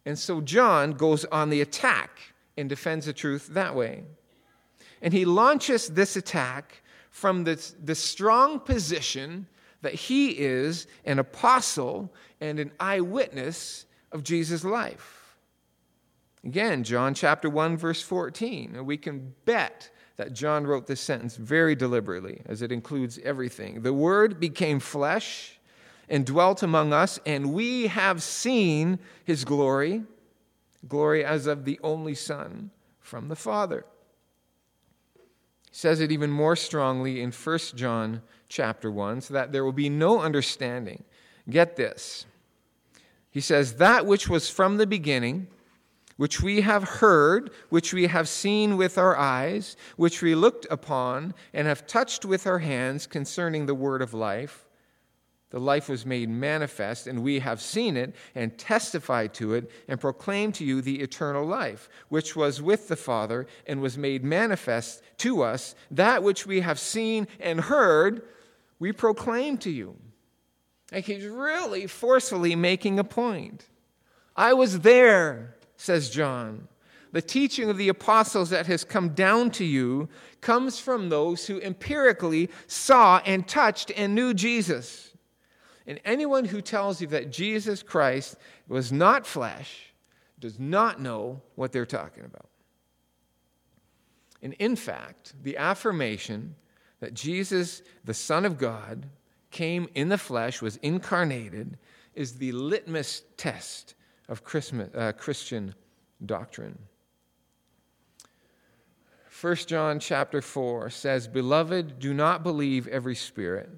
And 0.05 0.17
so 0.17 0.41
John 0.41 0.91
goes 0.93 1.25
on 1.25 1.49
the 1.49 1.61
attack 1.61 2.19
and 2.57 2.69
defends 2.69 3.05
the 3.05 3.13
truth 3.13 3.49
that 3.51 3.75
way. 3.75 4.03
And 5.01 5.13
he 5.13 5.25
launches 5.25 5.89
this 5.89 6.15
attack 6.15 6.81
from 7.09 7.43
the, 7.43 7.71
the 7.83 7.95
strong 7.95 8.59
position 8.59 9.47
that 9.81 9.93
he 9.93 10.29
is 10.29 10.87
an 11.05 11.19
apostle 11.19 12.13
and 12.39 12.59
an 12.59 12.71
eyewitness 12.79 13.85
of 14.11 14.23
Jesus' 14.23 14.63
life. 14.63 15.22
Again, 16.43 16.83
John 16.83 17.13
chapter 17.13 17.49
1, 17.49 17.77
verse 17.77 18.01
14. 18.01 18.85
We 18.85 18.97
can 18.97 19.33
bet 19.45 19.89
that 20.17 20.33
John 20.33 20.67
wrote 20.67 20.87
this 20.87 20.99
sentence 20.99 21.37
very 21.37 21.73
deliberately, 21.73 22.41
as 22.45 22.61
it 22.61 22.71
includes 22.71 23.17
everything. 23.23 23.81
The 23.81 23.93
Word 23.93 24.39
became 24.39 24.79
flesh 24.79 25.59
and 26.09 26.25
dwelt 26.25 26.61
among 26.61 26.91
us, 26.91 27.19
and 27.25 27.53
we 27.53 27.87
have 27.87 28.21
seen 28.21 28.99
his 29.23 29.45
glory, 29.45 30.03
glory 30.87 31.23
as 31.23 31.47
of 31.47 31.65
the 31.65 31.79
only 31.81 32.13
Son 32.13 32.71
from 32.99 33.29
the 33.29 33.35
Father. 33.35 33.85
He 35.71 35.77
says 35.77 36.01
it 36.01 36.11
even 36.11 36.29
more 36.29 36.55
strongly 36.55 37.21
in 37.21 37.31
1 37.31 37.59
John 37.75 38.21
chapter 38.49 38.91
1, 38.91 39.21
so 39.21 39.33
that 39.33 39.51
there 39.51 39.63
will 39.63 39.71
be 39.71 39.89
no 39.89 40.19
understanding. 40.19 41.03
Get 41.49 41.77
this. 41.77 42.25
He 43.31 43.41
says, 43.41 43.75
That 43.75 44.05
which 44.05 44.29
was 44.29 44.49
from 44.49 44.77
the 44.77 44.85
beginning, 44.85 45.47
which 46.17 46.41
we 46.41 46.61
have 46.61 46.83
heard, 46.83 47.51
which 47.69 47.93
we 47.93 48.07
have 48.07 48.27
seen 48.27 48.77
with 48.77 48.97
our 48.97 49.17
eyes, 49.17 49.75
which 49.97 50.21
we 50.21 50.35
looked 50.35 50.67
upon, 50.69 51.33
and 51.53 51.67
have 51.67 51.87
touched 51.87 52.25
with 52.25 52.45
our 52.45 52.59
hands 52.59 53.07
concerning 53.07 53.65
the 53.65 53.75
word 53.75 54.01
of 54.01 54.13
life. 54.13 54.67
The 55.49 55.59
life 55.59 55.87
was 55.87 56.03
made 56.03 56.29
manifest, 56.29 57.05
and 57.05 57.21
we 57.21 57.37
have 57.37 57.61
seen 57.61 57.95
it, 57.95 58.15
and 58.33 58.57
testified 58.57 59.35
to 59.35 59.53
it, 59.53 59.69
and 59.87 60.01
proclaimed 60.01 60.55
to 60.55 60.65
you 60.65 60.81
the 60.81 60.99
eternal 61.01 61.45
life, 61.45 61.89
which 62.09 62.35
was 62.35 62.59
with 62.59 62.87
the 62.87 62.95
Father, 62.95 63.45
and 63.67 63.79
was 63.79 63.95
made 63.95 64.23
manifest 64.23 65.03
to 65.17 65.43
us. 65.43 65.75
That 65.91 66.23
which 66.23 66.47
we 66.47 66.61
have 66.61 66.79
seen 66.79 67.27
and 67.39 67.61
heard, 67.61 68.23
we 68.79 68.91
proclaim 68.91 69.59
to 69.59 69.69
you. 69.69 69.95
Like 70.91 71.05
he's 71.05 71.25
really 71.25 71.85
forcefully 71.85 72.55
making 72.55 72.97
a 72.97 73.03
point. 73.03 73.67
I 74.35 74.53
was 74.53 74.79
there 74.79 75.52
says 75.83 76.09
John. 76.09 76.69
The 77.11 77.21
teaching 77.21 77.69
of 77.69 77.77
the 77.77 77.89
apostles 77.89 78.49
that 78.51 78.67
has 78.67 78.85
come 78.85 79.09
down 79.09 79.51
to 79.51 79.65
you 79.65 80.07
comes 80.39 80.79
from 80.79 81.09
those 81.09 81.45
who 81.45 81.59
empirically 81.59 82.49
saw 82.67 83.21
and 83.25 83.45
touched 83.45 83.91
and 83.97 84.15
knew 84.15 84.33
Jesus. 84.33 85.13
And 85.85 85.99
anyone 86.05 86.45
who 86.45 86.61
tells 86.61 87.01
you 87.01 87.07
that 87.07 87.33
Jesus 87.33 87.83
Christ 87.83 88.37
was 88.69 88.93
not 88.93 89.27
flesh 89.27 89.93
does 90.39 90.57
not 90.57 91.01
know 91.01 91.41
what 91.55 91.73
they're 91.73 91.85
talking 91.85 92.23
about. 92.23 92.47
And 94.41 94.53
in 94.59 94.77
fact, 94.77 95.33
the 95.43 95.57
affirmation 95.57 96.55
that 97.01 97.13
Jesus, 97.13 97.81
the 98.05 98.13
Son 98.13 98.45
of 98.45 98.57
God, 98.57 99.09
came 99.51 99.89
in 99.95 100.07
the 100.07 100.17
flesh, 100.17 100.61
was 100.61 100.77
incarnated, 100.77 101.77
is 102.15 102.35
the 102.35 102.53
litmus 102.53 103.23
test 103.35 103.95
of 104.29 104.41
uh, 104.95 105.11
Christian 105.13 105.75
doctrine. 106.25 106.77
1 109.41 109.55
John 109.55 109.99
chapter 109.99 110.41
4 110.41 110.89
says, 110.89 111.27
Beloved, 111.27 111.99
do 111.99 112.13
not 112.13 112.43
believe 112.43 112.87
every 112.87 113.15
spirit, 113.15 113.69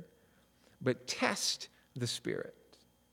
but 0.81 1.07
test 1.07 1.69
the 1.95 2.07
spirit 2.07 2.53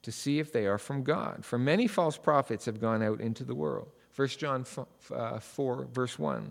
to 0.02 0.12
see 0.12 0.38
if 0.38 0.52
they 0.52 0.66
are 0.66 0.78
from 0.78 1.02
God. 1.02 1.44
For 1.44 1.58
many 1.58 1.86
false 1.86 2.18
prophets 2.18 2.66
have 2.66 2.80
gone 2.80 3.02
out 3.02 3.20
into 3.20 3.44
the 3.44 3.54
world. 3.54 3.88
1 4.16 4.28
John 4.28 4.66
uh, 5.14 5.38
4, 5.38 5.86
verse 5.92 6.18
1. 6.18 6.50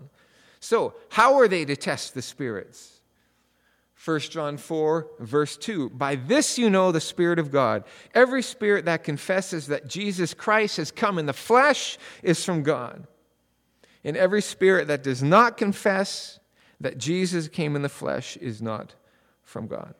So, 0.58 0.94
how 1.10 1.34
are 1.38 1.48
they 1.48 1.64
to 1.64 1.76
test 1.76 2.14
the 2.14 2.22
spirits? 2.22 3.01
1 4.04 4.20
John 4.20 4.56
4, 4.56 5.06
verse 5.20 5.56
2. 5.56 5.90
By 5.90 6.16
this 6.16 6.58
you 6.58 6.68
know 6.70 6.90
the 6.90 7.00
Spirit 7.00 7.38
of 7.38 7.52
God. 7.52 7.84
Every 8.14 8.42
spirit 8.42 8.86
that 8.86 9.04
confesses 9.04 9.68
that 9.68 9.86
Jesus 9.86 10.34
Christ 10.34 10.78
has 10.78 10.90
come 10.90 11.18
in 11.18 11.26
the 11.26 11.32
flesh 11.32 11.98
is 12.22 12.44
from 12.44 12.64
God. 12.64 13.06
And 14.02 14.16
every 14.16 14.42
spirit 14.42 14.88
that 14.88 15.04
does 15.04 15.22
not 15.22 15.56
confess 15.56 16.40
that 16.80 16.98
Jesus 16.98 17.46
came 17.46 17.76
in 17.76 17.82
the 17.82 17.88
flesh 17.88 18.36
is 18.38 18.60
not 18.60 18.96
from 19.44 19.68
God. 19.68 19.94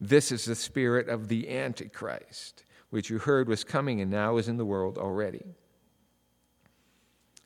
This 0.00 0.30
is 0.30 0.44
the 0.44 0.54
spirit 0.54 1.08
of 1.08 1.26
the 1.26 1.48
Antichrist, 1.50 2.62
which 2.90 3.10
you 3.10 3.18
heard 3.18 3.48
was 3.48 3.64
coming 3.64 4.00
and 4.00 4.10
now 4.10 4.36
is 4.36 4.46
in 4.46 4.56
the 4.56 4.64
world 4.64 4.96
already. 4.96 5.44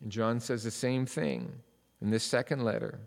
And 0.02 0.12
John 0.12 0.40
says 0.40 0.62
the 0.62 0.70
same 0.70 1.06
thing 1.06 1.50
in 2.02 2.10
this 2.10 2.24
second 2.24 2.62
letter. 2.62 3.00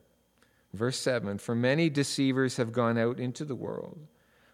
Verse 0.76 1.00
7 1.00 1.38
For 1.38 1.56
many 1.56 1.90
deceivers 1.90 2.58
have 2.58 2.72
gone 2.72 2.98
out 2.98 3.20
into 3.20 3.46
the 3.46 3.56
world, 3.56 4.00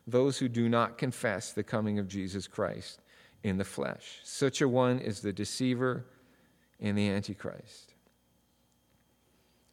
those 0.08 0.38
who 0.38 0.48
do 0.48 0.70
not 0.70 0.98
confess 0.98 1.52
the 1.52 1.64
coming 1.64 2.00
of 2.00 2.08
Jesus 2.08 2.48
Christ 2.48 3.02
in 3.44 3.58
the 3.58 3.64
flesh. 3.64 4.20
Such 4.24 4.62
a 4.62 4.68
one 4.68 5.00
is 5.00 5.22
the 5.22 5.34
deceiver 5.34 6.06
and 6.80 6.98
the 6.98 7.10
Antichrist. 7.10 7.94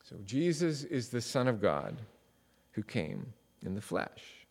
So 0.02 0.17
Jesus 0.25 0.85
is 0.85 1.11
the 1.11 1.21
Son 1.21 1.49
of 1.49 1.61
God 1.61 2.00
who 2.73 2.83
came 2.83 3.35
in 3.64 3.75
the 3.75 3.81
flesh. 3.81 4.47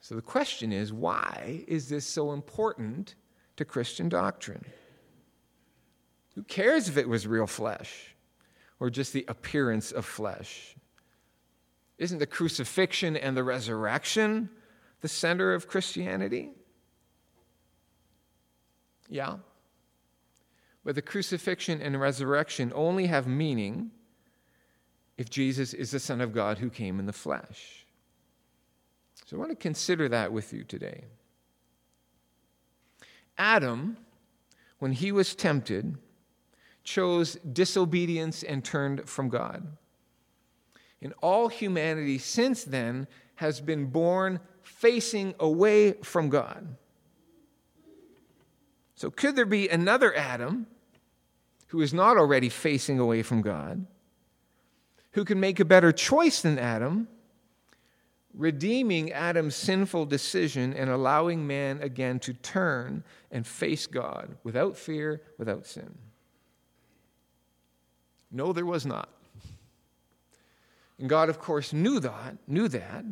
So 0.00 0.14
the 0.14 0.22
question 0.22 0.72
is 0.72 0.92
why 0.92 1.64
is 1.66 1.88
this 1.88 2.06
so 2.06 2.32
important 2.32 3.14
to 3.56 3.64
Christian 3.64 4.08
doctrine? 4.08 4.64
Who 6.34 6.42
cares 6.42 6.88
if 6.88 6.98
it 6.98 7.08
was 7.08 7.26
real 7.26 7.46
flesh 7.46 8.15
or 8.78 8.90
just 8.90 9.12
the 9.12 9.24
appearance 9.28 9.92
of 9.92 10.04
flesh? 10.04 10.76
Isn't 11.98 12.18
the 12.18 12.26
crucifixion 12.26 13.16
and 13.16 13.36
the 13.36 13.44
resurrection 13.44 14.50
the 15.00 15.08
center 15.08 15.54
of 15.54 15.68
Christianity? 15.68 16.50
Yeah. 19.08 19.36
But 20.84 20.94
the 20.94 21.02
crucifixion 21.02 21.80
and 21.80 21.98
resurrection 22.00 22.72
only 22.74 23.06
have 23.06 23.26
meaning 23.26 23.90
if 25.16 25.30
Jesus 25.30 25.72
is 25.74 25.90
the 25.90 26.00
Son 26.00 26.20
of 26.20 26.32
God 26.32 26.58
who 26.58 26.70
came 26.70 26.98
in 26.98 27.06
the 27.06 27.12
flesh. 27.12 27.86
So 29.24 29.36
I 29.36 29.40
want 29.40 29.50
to 29.50 29.56
consider 29.56 30.08
that 30.08 30.32
with 30.32 30.52
you 30.52 30.62
today. 30.62 31.04
Adam, 33.38 33.96
when 34.78 34.92
he 34.92 35.10
was 35.10 35.34
tempted, 35.34 35.98
chose 36.86 37.34
disobedience 37.52 38.42
and 38.42 38.64
turned 38.64 39.08
from 39.08 39.28
God. 39.28 39.66
And 41.02 41.12
all 41.20 41.48
humanity 41.48 42.16
since 42.16 42.64
then 42.64 43.06
has 43.34 43.60
been 43.60 43.86
born 43.86 44.40
facing 44.62 45.34
away 45.38 45.92
from 45.92 46.30
God. 46.30 46.76
So, 48.94 49.10
could 49.10 49.36
there 49.36 49.44
be 49.44 49.68
another 49.68 50.16
Adam 50.16 50.66
who 51.66 51.82
is 51.82 51.92
not 51.92 52.16
already 52.16 52.48
facing 52.48 52.98
away 52.98 53.22
from 53.22 53.42
God, 53.42 53.84
who 55.12 55.24
can 55.24 55.38
make 55.38 55.60
a 55.60 55.66
better 55.66 55.92
choice 55.92 56.40
than 56.40 56.58
Adam, 56.58 57.08
redeeming 58.32 59.12
Adam's 59.12 59.56
sinful 59.56 60.06
decision 60.06 60.72
and 60.72 60.88
allowing 60.88 61.46
man 61.46 61.82
again 61.82 62.20
to 62.20 62.32
turn 62.32 63.04
and 63.30 63.46
face 63.46 63.86
God 63.86 64.36
without 64.44 64.76
fear, 64.76 65.20
without 65.36 65.66
sin? 65.66 65.98
No, 68.36 68.52
there 68.52 68.66
was 68.66 68.84
not. 68.84 69.08
And 70.98 71.08
God, 71.08 71.30
of 71.30 71.38
course, 71.38 71.72
knew 71.72 71.98
that, 72.00 72.36
knew 72.46 72.68
that, 72.68 73.04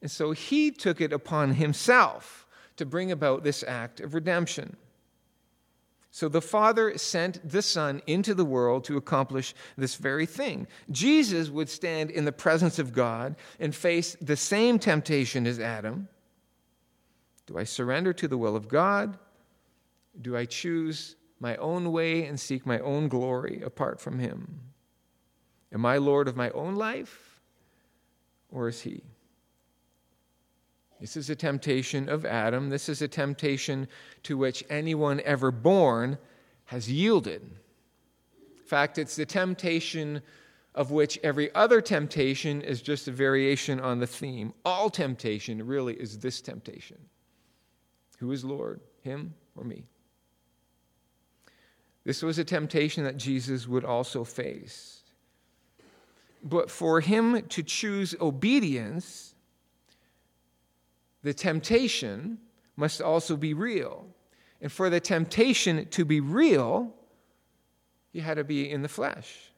and 0.00 0.10
so 0.10 0.32
he 0.32 0.70
took 0.70 1.02
it 1.02 1.12
upon 1.12 1.52
himself 1.52 2.46
to 2.76 2.86
bring 2.86 3.12
about 3.12 3.44
this 3.44 3.62
act 3.62 4.00
of 4.00 4.14
redemption. 4.14 4.76
So 6.10 6.28
the 6.28 6.40
Father 6.40 6.96
sent 6.96 7.46
the 7.46 7.60
Son 7.60 8.00
into 8.06 8.34
the 8.34 8.44
world 8.44 8.84
to 8.84 8.96
accomplish 8.96 9.54
this 9.76 9.96
very 9.96 10.26
thing. 10.26 10.66
Jesus 10.90 11.50
would 11.50 11.68
stand 11.68 12.10
in 12.10 12.24
the 12.24 12.32
presence 12.32 12.78
of 12.78 12.92
God 12.94 13.36
and 13.60 13.74
face 13.74 14.16
the 14.20 14.36
same 14.36 14.78
temptation 14.78 15.46
as 15.46 15.60
Adam. 15.60 16.08
Do 17.46 17.58
I 17.58 17.64
surrender 17.64 18.14
to 18.14 18.28
the 18.28 18.38
will 18.38 18.56
of 18.56 18.68
God? 18.68 19.18
Do 20.20 20.36
I 20.36 20.46
choose 20.46 21.16
my 21.44 21.56
own 21.56 21.92
way 21.92 22.24
and 22.24 22.40
seek 22.40 22.64
my 22.64 22.78
own 22.78 23.06
glory 23.06 23.60
apart 23.62 24.00
from 24.00 24.18
Him? 24.18 24.60
Am 25.74 25.84
I 25.84 25.98
Lord 25.98 26.26
of 26.26 26.36
my 26.36 26.48
own 26.50 26.74
life, 26.74 27.38
or 28.50 28.66
is 28.66 28.80
He? 28.80 29.02
This 31.02 31.18
is 31.18 31.28
a 31.28 31.36
temptation 31.36 32.08
of 32.08 32.24
Adam. 32.24 32.70
This 32.70 32.88
is 32.88 33.02
a 33.02 33.08
temptation 33.08 33.88
to 34.22 34.38
which 34.38 34.64
anyone 34.70 35.20
ever 35.20 35.50
born 35.50 36.16
has 36.64 36.90
yielded. 36.90 37.42
In 37.42 38.64
fact, 38.64 38.96
it's 38.96 39.16
the 39.16 39.26
temptation 39.26 40.22
of 40.74 40.92
which 40.92 41.18
every 41.22 41.54
other 41.54 41.82
temptation 41.82 42.62
is 42.62 42.80
just 42.80 43.06
a 43.06 43.12
variation 43.12 43.80
on 43.80 43.98
the 43.98 44.06
theme. 44.06 44.54
All 44.64 44.88
temptation 44.88 45.66
really 45.66 45.92
is 45.92 46.18
this 46.18 46.40
temptation 46.40 46.96
Who 48.18 48.32
is 48.32 48.46
Lord, 48.46 48.80
him 49.02 49.34
or 49.54 49.64
me? 49.64 49.84
This 52.04 52.22
was 52.22 52.38
a 52.38 52.44
temptation 52.44 53.04
that 53.04 53.16
Jesus 53.16 53.66
would 53.66 53.84
also 53.84 54.24
face. 54.24 55.02
But 56.42 56.70
for 56.70 57.00
him 57.00 57.42
to 57.48 57.62
choose 57.62 58.14
obedience, 58.20 59.34
the 61.22 61.32
temptation 61.32 62.38
must 62.76 63.00
also 63.00 63.36
be 63.36 63.54
real. 63.54 64.06
And 64.60 64.70
for 64.70 64.90
the 64.90 65.00
temptation 65.00 65.86
to 65.90 66.04
be 66.04 66.20
real, 66.20 66.92
he 68.12 68.20
had 68.20 68.36
to 68.36 68.44
be 68.44 68.70
in 68.70 68.82
the 68.82 68.88
flesh. 68.88 69.50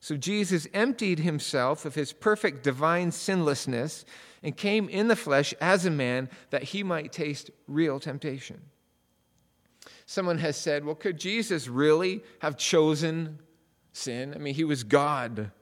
So 0.00 0.16
Jesus 0.16 0.66
emptied 0.72 1.18
himself 1.18 1.84
of 1.84 1.94
his 1.94 2.12
perfect 2.12 2.62
divine 2.62 3.10
sinlessness 3.10 4.06
and 4.42 4.56
came 4.56 4.88
in 4.88 5.08
the 5.08 5.16
flesh 5.16 5.52
as 5.60 5.84
a 5.84 5.90
man 5.90 6.30
that 6.48 6.62
he 6.62 6.82
might 6.82 7.12
taste 7.12 7.50
real 7.68 8.00
temptation. 8.00 8.62
Someone 10.10 10.38
has 10.38 10.56
said, 10.56 10.84
well, 10.84 10.96
could 10.96 11.20
Jesus 11.20 11.68
really 11.68 12.20
have 12.40 12.56
chosen 12.56 13.38
sin? 13.92 14.32
I 14.34 14.38
mean, 14.38 14.54
he 14.54 14.64
was 14.64 14.82
God. 14.82 15.52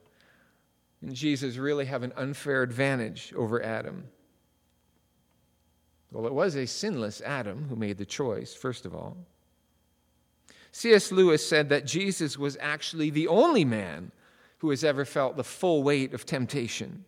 And 1.02 1.14
Jesus 1.14 1.58
really 1.58 1.84
have 1.84 2.02
an 2.02 2.14
unfair 2.16 2.62
advantage 2.62 3.34
over 3.37 3.62
Adam? 3.62 4.04
Well, 6.11 6.26
it 6.26 6.32
was 6.32 6.56
a 6.56 6.66
sinless 6.66 7.20
Adam 7.20 7.66
who 7.68 7.76
made 7.76 7.98
the 7.98 8.06
choice, 8.06 8.54
first 8.54 8.87
of 8.87 8.94
all. 8.94 9.18
C.S. 10.72 11.12
Lewis 11.12 11.46
said 11.46 11.68
that 11.68 11.84
Jesus 11.84 12.38
was 12.38 12.56
actually 12.58 13.11
the 13.11 13.28
only 13.28 13.66
man 13.66 14.12
who 14.61 14.70
has 14.70 14.82
ever 14.82 15.04
felt 15.04 15.37
the 15.37 15.44
full 15.44 15.82
weight 15.82 16.14
of 16.14 16.24
temptation. 16.24 17.04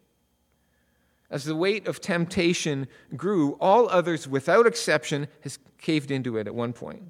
As 1.30 1.44
the 1.44 1.56
weight 1.56 1.88
of 1.88 2.02
temptation 2.02 2.86
grew, 3.16 3.56
all 3.62 3.88
others, 3.88 4.28
without 4.28 4.66
exception, 4.66 5.26
has 5.40 5.58
caved 5.78 6.10
into 6.10 6.36
it 6.36 6.46
at 6.46 6.54
one 6.54 6.74
point. 6.74 7.04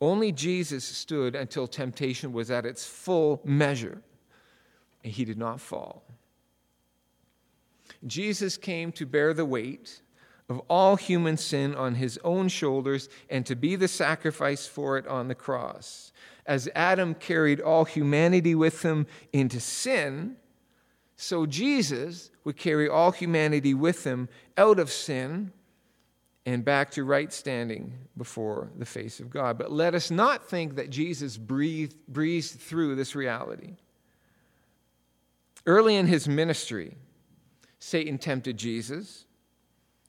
Only 0.00 0.30
Jesus 0.32 0.84
stood 0.84 1.34
until 1.34 1.66
temptation 1.66 2.32
was 2.32 2.50
at 2.50 2.64
its 2.64 2.86
full 2.86 3.40
measure, 3.44 4.02
and 5.02 5.12
he 5.12 5.24
did 5.24 5.38
not 5.38 5.60
fall. 5.60 6.04
Jesus 8.06 8.56
came 8.56 8.92
to 8.92 9.06
bear 9.06 9.34
the 9.34 9.44
weight 9.44 10.02
of 10.48 10.60
all 10.68 10.96
human 10.96 11.36
sin 11.36 11.74
on 11.74 11.96
his 11.96 12.18
own 12.24 12.48
shoulders 12.48 13.08
and 13.28 13.44
to 13.46 13.56
be 13.56 13.76
the 13.76 13.88
sacrifice 13.88 14.66
for 14.66 14.96
it 14.96 15.06
on 15.06 15.28
the 15.28 15.34
cross. 15.34 16.12
As 16.46 16.68
Adam 16.74 17.14
carried 17.14 17.60
all 17.60 17.84
humanity 17.84 18.54
with 18.54 18.82
him 18.82 19.06
into 19.32 19.60
sin, 19.60 20.36
so 21.16 21.44
Jesus 21.44 22.30
would 22.44 22.56
carry 22.56 22.88
all 22.88 23.10
humanity 23.10 23.74
with 23.74 24.04
him 24.04 24.28
out 24.56 24.78
of 24.78 24.90
sin 24.90 25.52
and 26.54 26.64
back 26.64 26.90
to 26.92 27.04
right 27.04 27.32
standing 27.32 27.92
before 28.16 28.70
the 28.76 28.86
face 28.86 29.20
of 29.20 29.28
God. 29.28 29.58
But 29.58 29.70
let 29.70 29.94
us 29.94 30.10
not 30.10 30.48
think 30.48 30.76
that 30.76 30.88
Jesus 30.88 31.36
breathed, 31.36 31.94
breezed 32.08 32.58
through 32.58 32.94
this 32.94 33.14
reality. 33.14 33.76
Early 35.66 35.96
in 35.96 36.06
his 36.06 36.26
ministry, 36.26 36.96
Satan 37.78 38.16
tempted 38.16 38.56
Jesus 38.56 39.26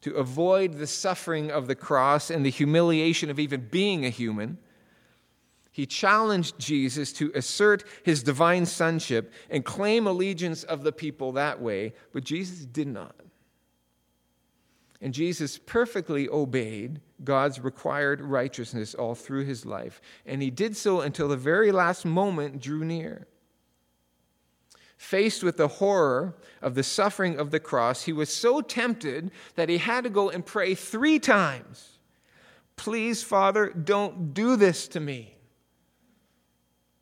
to 0.01 0.15
avoid 0.15 0.75
the 0.75 0.87
suffering 0.87 1.51
of 1.51 1.67
the 1.67 1.75
cross 1.75 2.29
and 2.29 2.45
the 2.45 2.49
humiliation 2.49 3.29
of 3.29 3.37
even 3.37 3.67
being 3.69 4.05
a 4.05 4.09
human, 4.09 4.57
he 5.71 5.85
challenged 5.85 6.57
Jesus 6.57 7.11
to 7.13 7.33
assert 7.35 7.83
his 8.03 8.23
divine 8.23 8.65
sonship 8.65 9.33
and 9.49 9.65
claim 9.65 10.07
allegiance 10.07 10.63
of 10.63 10.83
the 10.83 10.93
people 10.93 11.33
that 11.33 11.61
way, 11.61 11.93
but 12.13 12.23
Jesus 12.23 12.65
did 12.65 12.87
not. 12.87 13.15
And 15.01 15.13
Jesus 15.13 15.57
perfectly 15.57 16.27
obeyed 16.27 16.99
God's 17.23 17.59
required 17.59 18.21
righteousness 18.21 18.93
all 18.93 19.15
through 19.15 19.45
his 19.45 19.65
life, 19.65 20.01
and 20.25 20.41
he 20.41 20.49
did 20.49 20.75
so 20.75 21.01
until 21.01 21.29
the 21.29 21.37
very 21.37 21.71
last 21.71 22.05
moment 22.05 22.61
drew 22.61 22.83
near. 22.83 23.27
Faced 24.97 25.43
with 25.43 25.55
the 25.55 25.69
horror 25.69 26.35
of 26.61 26.75
the 26.75 26.83
suffering 26.83 27.39
of 27.39 27.51
the 27.51 27.59
cross, 27.59 28.03
he 28.03 28.11
was 28.11 28.29
so 28.29 28.59
tempted 28.59 29.31
that 29.55 29.69
he 29.69 29.77
had 29.77 30.03
to 30.03 30.09
go 30.09 30.29
and 30.29 30.45
pray 30.45 30.75
three 30.75 31.19
times 31.19 31.99
Please, 32.75 33.21
Father, 33.21 33.71
don't 33.71 34.33
do 34.33 34.55
this 34.55 34.87
to 34.87 35.01
me. 35.01 35.35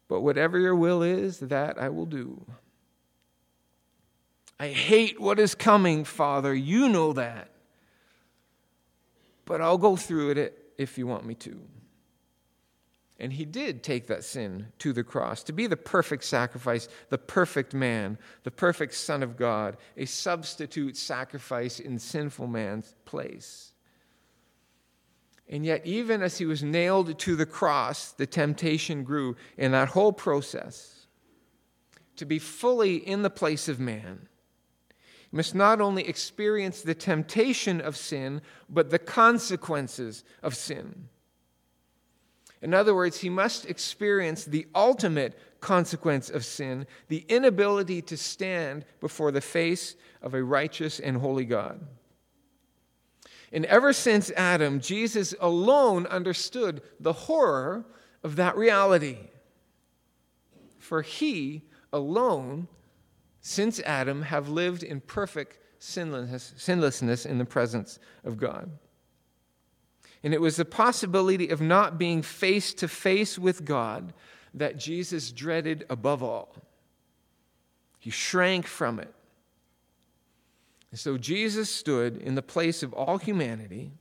But 0.07 0.21
whatever 0.21 0.57
your 0.57 0.75
will 0.75 1.03
is, 1.03 1.37
that 1.37 1.79
I 1.79 1.89
will 1.89 2.07
do. 2.07 2.43
I 4.59 4.69
hate 4.69 5.21
what 5.21 5.37
is 5.37 5.53
coming, 5.53 6.03
Father. 6.03 6.51
You 6.51 6.89
know 6.89 7.13
that. 7.13 7.51
But 9.47 9.61
I'll 9.61 9.79
go 9.79 9.95
through 9.95 10.31
it 10.31 10.73
if 10.77 10.97
you 10.97 11.07
want 11.07 11.25
me 11.25 11.33
to. 11.35 11.59
And 13.19 13.33
he 13.33 13.45
did 13.45 13.81
take 13.81 14.05
that 14.07 14.23
sin 14.23 14.67
to 14.77 14.93
the 14.93 15.03
cross 15.03 15.41
to 15.45 15.53
be 15.53 15.65
the 15.65 15.75
perfect 15.75 16.23
sacrifice, 16.23 16.87
the 17.09 17.17
perfect 17.17 17.73
man, 17.73 18.19
the 18.43 18.51
perfect 18.51 18.93
Son 18.93 19.23
of 19.23 19.35
God, 19.35 19.77
a 19.95 20.05
substitute 20.05 20.95
sacrifice 20.95 21.79
in 21.79 21.97
sinful 21.97 22.45
man's 22.45 22.93
place. 23.05 23.71
And 25.49 25.65
yet, 25.65 25.83
even 25.85 26.21
as 26.21 26.37
he 26.37 26.45
was 26.45 26.61
nailed 26.61 27.17
to 27.17 27.35
the 27.35 27.45
cross, 27.45 28.11
the 28.11 28.27
temptation 28.27 29.03
grew 29.03 29.35
in 29.57 29.71
that 29.71 29.87
whole 29.87 30.11
process 30.11 31.07
to 32.17 32.25
be 32.25 32.37
fully 32.37 32.97
in 32.97 33.21
the 33.21 33.29
place 33.29 33.69
of 33.69 33.79
man. 33.79 34.27
Must 35.31 35.53
not 35.53 35.81
only 35.81 36.07
experience 36.07 36.81
the 36.81 36.95
temptation 36.95 37.81
of 37.81 37.97
sin, 37.97 38.41
but 38.69 38.89
the 38.89 38.99
consequences 38.99 40.23
of 40.41 40.55
sin. 40.55 41.09
In 42.61 42.73
other 42.73 42.95
words, 42.95 43.19
he 43.19 43.29
must 43.29 43.65
experience 43.65 44.45
the 44.45 44.67
ultimate 44.73 45.37
consequence 45.59 46.29
of 46.29 46.45
sin, 46.45 46.87
the 47.07 47.25
inability 47.29 48.01
to 48.03 48.17
stand 48.17 48.85
before 48.99 49.31
the 49.31 49.41
face 49.41 49.95
of 50.21 50.33
a 50.33 50.43
righteous 50.43 50.99
and 50.99 51.17
holy 51.17 51.45
God. 51.45 51.85
And 53.51 53.65
ever 53.65 53.93
since 53.93 54.31
Adam, 54.31 54.79
Jesus 54.79 55.33
alone 55.39 56.05
understood 56.07 56.81
the 56.99 57.13
horror 57.13 57.85
of 58.23 58.35
that 58.35 58.57
reality. 58.57 59.17
For 60.79 61.01
he 61.01 61.63
alone, 61.93 62.67
since 63.47 63.79
Adam, 63.85 64.23
have 64.23 64.49
lived 64.49 64.83
in 64.83 64.99
perfect 64.99 65.57
sinlessness, 65.79 67.25
in 67.25 67.37
the 67.37 67.45
presence 67.45 67.97
of 68.25 68.37
God. 68.37 68.69
And 70.21 70.33
it 70.33 70.41
was 70.41 70.57
the 70.57 70.65
possibility 70.65 71.47
of 71.47 71.61
not 71.61 71.97
being 71.97 72.21
face 72.21 72.73
to 72.73 72.89
face 72.89 73.39
with 73.39 73.63
God 73.63 74.11
that 74.53 74.75
Jesus 74.75 75.31
dreaded 75.31 75.85
above 75.89 76.21
all. 76.21 76.57
He 77.99 78.09
shrank 78.09 78.67
from 78.67 78.99
it. 78.99 79.13
And 80.91 80.99
so 80.99 81.17
Jesus 81.17 81.69
stood 81.69 82.17
in 82.17 82.35
the 82.35 82.41
place 82.41 82.83
of 82.83 82.91
all 82.91 83.17
humanity, 83.17 83.93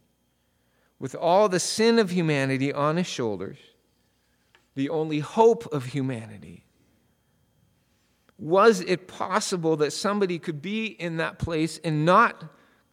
with 0.98 1.14
all 1.14 1.48
the 1.48 1.60
sin 1.60 2.00
of 2.00 2.10
humanity 2.10 2.72
on 2.72 2.96
his 2.96 3.06
shoulders, 3.06 3.58
the 4.74 4.88
only 4.88 5.20
hope 5.20 5.72
of 5.72 5.86
humanity. 5.86 6.64
Was 8.38 8.80
it 8.80 9.08
possible 9.08 9.76
that 9.76 9.92
somebody 9.92 10.38
could 10.38 10.60
be 10.60 10.86
in 10.86 11.16
that 11.16 11.38
place 11.38 11.80
and 11.82 12.04
not 12.04 12.44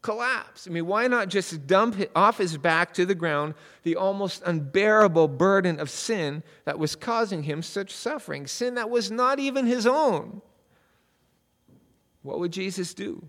collapse? 0.01 0.67
I 0.67 0.71
mean, 0.71 0.85
why 0.85 1.07
not 1.07 1.27
just 1.29 1.67
dump 1.67 2.01
off 2.15 2.37
his 2.37 2.57
back 2.57 2.93
to 2.93 3.05
the 3.05 3.15
ground 3.15 3.55
the 3.83 3.95
almost 3.95 4.41
unbearable 4.45 5.27
burden 5.27 5.79
of 5.79 5.89
sin 5.89 6.43
that 6.65 6.79
was 6.79 6.95
causing 6.95 7.43
him 7.43 7.61
such 7.61 7.91
suffering? 7.91 8.47
Sin 8.47 8.75
that 8.75 8.89
was 8.89 9.11
not 9.11 9.39
even 9.39 9.65
his 9.65 9.85
own. 9.85 10.41
What 12.21 12.39
would 12.39 12.53
Jesus 12.53 12.93
do? 12.93 13.25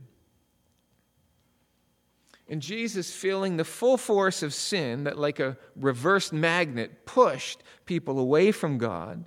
And 2.49 2.61
Jesus, 2.61 3.13
feeling 3.13 3.57
the 3.57 3.65
full 3.65 3.97
force 3.97 4.43
of 4.43 4.53
sin 4.53 5.05
that, 5.05 5.19
like 5.19 5.41
a 5.41 5.57
reversed 5.77 6.33
magnet, 6.33 7.07
pushed 7.07 7.63
people 7.87 8.19
away 8.19 8.53
from 8.53 8.77
God, 8.77 9.25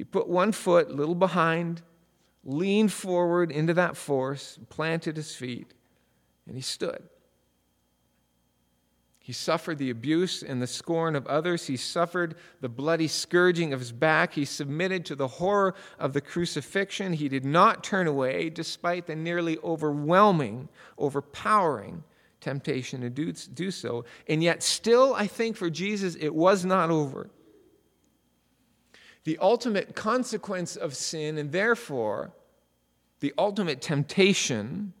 he 0.00 0.04
put 0.04 0.28
one 0.30 0.50
foot 0.50 0.88
a 0.88 0.94
little 0.94 1.14
behind, 1.14 1.82
leaned 2.42 2.90
forward 2.90 3.52
into 3.52 3.74
that 3.74 3.98
force, 3.98 4.58
planted 4.70 5.14
his 5.14 5.34
feet, 5.34 5.74
and 6.46 6.56
he 6.56 6.62
stood. 6.62 7.02
He 9.18 9.34
suffered 9.34 9.76
the 9.76 9.90
abuse 9.90 10.42
and 10.42 10.62
the 10.62 10.66
scorn 10.66 11.16
of 11.16 11.26
others. 11.26 11.66
He 11.66 11.76
suffered 11.76 12.36
the 12.62 12.68
bloody 12.70 13.08
scourging 13.08 13.74
of 13.74 13.80
his 13.80 13.92
back. 13.92 14.32
He 14.32 14.46
submitted 14.46 15.04
to 15.04 15.14
the 15.14 15.28
horror 15.28 15.74
of 15.98 16.14
the 16.14 16.22
crucifixion. 16.22 17.12
He 17.12 17.28
did 17.28 17.44
not 17.44 17.84
turn 17.84 18.06
away 18.06 18.48
despite 18.48 19.06
the 19.06 19.16
nearly 19.16 19.58
overwhelming, 19.58 20.70
overpowering 20.96 22.04
temptation 22.40 23.02
to 23.02 23.10
do, 23.10 23.70
so. 23.70 24.06
And 24.26 24.42
yet, 24.42 24.62
still, 24.62 25.12
I 25.12 25.26
think 25.26 25.58
for 25.58 25.68
Jesus, 25.68 26.14
it 26.14 26.34
was 26.34 26.64
not 26.64 26.88
over. 26.88 27.28
The 29.24 29.38
ultimate 29.38 29.94
consequence 29.94 30.76
of 30.76 30.96
sin, 30.96 31.38
and 31.38 31.52
therefore 31.52 32.32
the 33.20 33.34
ultimate 33.36 33.80
temptation, 33.80 34.94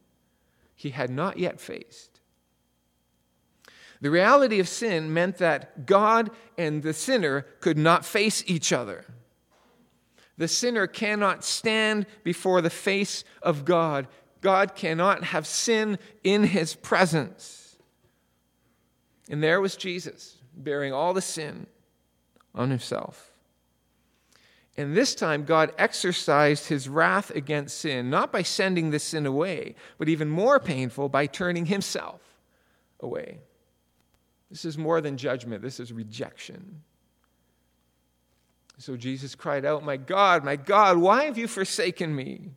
he 0.74 0.90
had 0.90 1.10
not 1.10 1.38
yet 1.38 1.60
faced. 1.60 2.20
The 4.00 4.10
reality 4.10 4.60
of 4.60 4.68
sin 4.68 5.12
meant 5.12 5.38
that 5.38 5.86
God 5.86 6.30
and 6.56 6.82
the 6.82 6.94
sinner 6.94 7.42
could 7.60 7.76
not 7.76 8.04
face 8.04 8.42
each 8.46 8.72
other. 8.72 9.04
The 10.38 10.48
sinner 10.48 10.86
cannot 10.86 11.44
stand 11.44 12.06
before 12.24 12.62
the 12.62 12.70
face 12.70 13.24
of 13.42 13.66
God. 13.66 14.08
God 14.40 14.74
cannot 14.74 15.24
have 15.24 15.46
sin 15.46 15.98
in 16.24 16.44
his 16.44 16.74
presence. 16.74 17.76
And 19.28 19.42
there 19.42 19.60
was 19.60 19.76
Jesus, 19.76 20.38
bearing 20.54 20.94
all 20.94 21.12
the 21.12 21.20
sin 21.20 21.66
on 22.54 22.70
himself. 22.70 23.29
And 24.76 24.96
this 24.96 25.14
time, 25.14 25.44
God 25.44 25.72
exercised 25.78 26.68
his 26.68 26.88
wrath 26.88 27.30
against 27.30 27.78
sin, 27.78 28.08
not 28.08 28.32
by 28.32 28.42
sending 28.42 28.90
the 28.90 28.98
sin 28.98 29.26
away, 29.26 29.74
but 29.98 30.08
even 30.08 30.30
more 30.30 30.58
painful, 30.60 31.08
by 31.08 31.26
turning 31.26 31.66
himself 31.66 32.20
away. 33.00 33.40
This 34.50 34.64
is 34.64 34.78
more 34.78 35.00
than 35.00 35.16
judgment, 35.16 35.62
this 35.62 35.80
is 35.80 35.92
rejection. 35.92 36.82
So 38.78 38.96
Jesus 38.96 39.34
cried 39.34 39.64
out, 39.64 39.84
My 39.84 39.98
God, 39.98 40.44
my 40.44 40.56
God, 40.56 40.96
why 40.96 41.24
have 41.24 41.36
you 41.36 41.46
forsaken 41.46 42.14
me? 42.14 42.50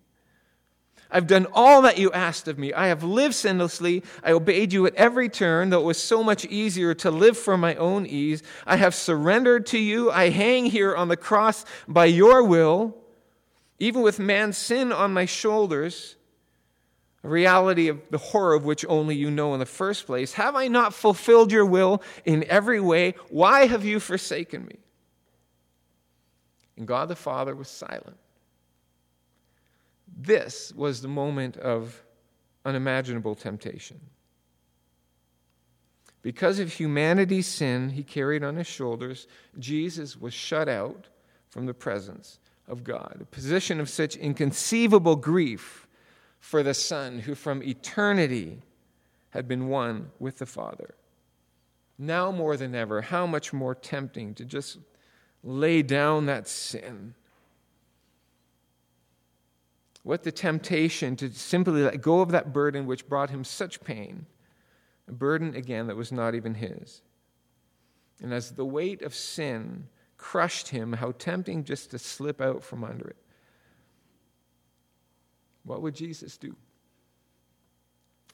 I've 1.14 1.28
done 1.28 1.48
all 1.54 1.84
that 1.84 1.98
you 1.98 2.12
asked 2.12 2.48
of 2.50 2.58
me. 2.58 2.74
I 2.74 2.88
have 2.88 3.04
lived 3.04 3.36
sinlessly. 3.36 4.04
I 4.24 4.32
obeyed 4.34 4.74
you 4.74 4.86
at 4.86 4.96
every 4.96 5.30
turn, 5.30 5.70
though 5.70 5.80
it 5.82 5.86
was 5.86 6.02
so 6.02 6.24
much 6.24 6.44
easier 6.46 6.94
to 6.96 7.12
live 7.12 7.38
for 7.38 7.58
my 7.58 7.76
own 7.76 8.06
ease. 8.06 8.44
I 8.66 8.76
have 8.76 8.94
surrendered 8.94 9.68
to 9.68 9.78
you. 9.78 10.12
I 10.12 10.30
hang 10.30 10.66
here 10.66 10.96
on 10.96 11.08
the 11.08 11.16
cross 11.16 11.64
by 11.88 12.06
your 12.06 12.44
will, 12.44 12.98
even 13.80 14.02
with 14.02 14.20
man's 14.20 14.58
sin 14.58 14.92
on 14.92 15.14
my 15.14 15.26
shoulders 15.26 16.16
a 17.24 17.30
reality 17.30 17.88
of 17.88 18.02
the 18.10 18.18
horror 18.18 18.54
of 18.54 18.66
which 18.66 18.86
only 18.90 19.16
you 19.16 19.32
know 19.32 19.54
in 19.54 19.60
the 19.60 19.66
first 19.66 20.06
place. 20.06 20.34
Have 20.34 20.56
I 20.56 20.68
not 20.68 20.94
fulfilled 20.94 21.52
your 21.52 21.66
will 21.66 22.02
in 22.26 22.44
every 22.46 22.82
way? 22.82 23.16
Why 23.30 23.66
have 23.66 23.86
you 23.86 24.00
forsaken 24.00 24.66
me? 24.66 24.76
And 26.76 26.86
God 26.86 27.08
the 27.08 27.16
Father 27.16 27.56
was 27.56 27.70
silent. 27.70 28.18
This 30.16 30.74
was 30.76 31.02
the 31.02 31.08
moment 31.08 31.58
of 31.58 32.04
unimaginable 32.66 33.36
temptation. 33.36 34.00
Because 36.22 36.60
of 36.60 36.72
humanity's 36.72 37.48
sin 37.48 37.90
he 37.90 38.04
carried 38.04 38.44
on 38.44 38.56
his 38.56 38.68
shoulders, 38.68 39.28
Jesus 39.60 40.16
was 40.16 40.34
shut 40.34 40.70
out 40.70 41.08
from 41.50 41.66
the 41.66 41.74
presence 41.74 42.40
of 42.68 42.84
God, 42.84 43.18
a 43.20 43.26
position 43.26 43.80
of 43.80 43.90
such 43.90 44.16
inconceivable 44.16 45.18
grief 45.18 45.88
for 46.40 46.64
the 46.64 46.74
Son 46.74 47.20
who 47.20 47.36
from 47.36 47.62
eternity 47.62 48.62
had 49.32 49.48
been 49.48 49.68
one 49.68 50.12
with 50.20 50.38
the 50.38 50.46
Father. 50.46 50.96
Now 51.98 52.32
more 52.32 52.56
than 52.56 52.74
ever, 52.74 53.02
how 53.02 53.28
much 53.28 53.52
more 53.52 53.76
tempting 53.76 54.34
to 54.36 54.46
just 54.46 54.78
lay 55.44 55.82
down 55.82 56.26
that 56.28 56.48
sin. 56.48 57.16
What 60.04 60.24
the 60.24 60.32
temptation 60.32 61.16
to 61.16 61.32
simply 61.32 61.82
let 61.82 62.02
go 62.02 62.20
of 62.20 62.32
that 62.32 62.54
burden 62.54 62.86
which 62.86 63.08
brought 63.08 63.30
him 63.30 63.44
such 63.44 63.82
pain, 63.82 64.26
a 65.08 65.14
burden 65.14 65.56
again 65.56 65.88
that 65.88 65.96
was 65.96 66.12
not 66.12 66.36
even 66.36 66.56
his. 66.56 67.02
And 68.22 68.34
as 68.34 68.52
the 68.52 68.66
weight 68.66 69.02
of 69.02 69.16
sin 69.16 69.88
crushed 70.18 70.70
him, 70.70 70.94
how 70.94 71.12
tempting 71.12 71.64
just 71.64 71.92
to 71.92 72.00
slip 72.00 72.42
out 72.42 72.64
from 72.64 72.84
under 72.84 73.08
it. 73.08 73.18
What 75.64 75.82
would 75.82 75.96
Jesus 75.96 76.38
do? 76.38 76.56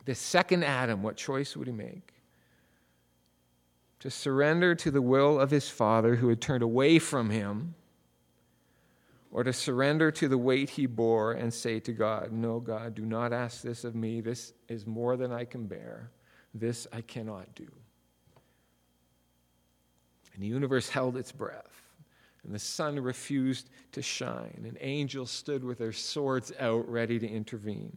The 0.06 0.16
second 0.16 0.64
Adam, 0.64 1.04
what 1.04 1.18
choice 1.18 1.56
would 1.56 1.68
he 1.68 1.74
make? 1.74 2.14
To 4.00 4.10
surrender 4.10 4.74
to 4.76 4.90
the 4.90 5.02
will 5.02 5.40
of 5.40 5.52
his 5.52 5.70
Father 5.70 6.16
who 6.16 6.30
had 6.30 6.42
turned 6.42 6.64
away 6.64 6.98
from 6.98 7.30
him, 7.30 7.76
or 9.32 9.44
to 9.44 9.54
surrender 9.54 10.12
to 10.12 10.28
the 10.28 10.38
weight 10.38 10.70
he 10.72 10.86
bore 10.86 11.34
and 11.34 11.54
say 11.54 11.80
to 11.82 11.94
God, 11.94 12.32
No, 12.32 12.60
God, 12.60 12.96
do 12.96 13.06
not 13.06 13.34
ask 13.34 13.62
this 13.62 13.84
of 13.84 13.96
me. 13.96 14.22
This 14.22 14.54
is 14.68 14.88
more 14.88 15.18
than 15.18 15.32
I 15.32 15.46
can 15.46 15.68
bear. 15.68 16.12
This 16.54 16.88
I 16.92 17.02
cannot 17.02 17.54
do. 17.56 17.68
And 20.34 20.44
the 20.44 20.48
universe 20.48 20.90
held 20.90 21.18
its 21.18 21.32
breath 21.32 21.80
and 22.44 22.54
the 22.54 22.60
sun 22.60 23.00
refused 23.00 23.70
to 23.92 24.02
shine, 24.02 24.64
and 24.66 24.78
angels 24.80 25.30
stood 25.30 25.64
with 25.64 25.78
their 25.78 25.92
swords 25.92 26.52
out 26.60 26.90
ready 26.90 27.20
to 27.20 27.28
intervene, 27.28 27.96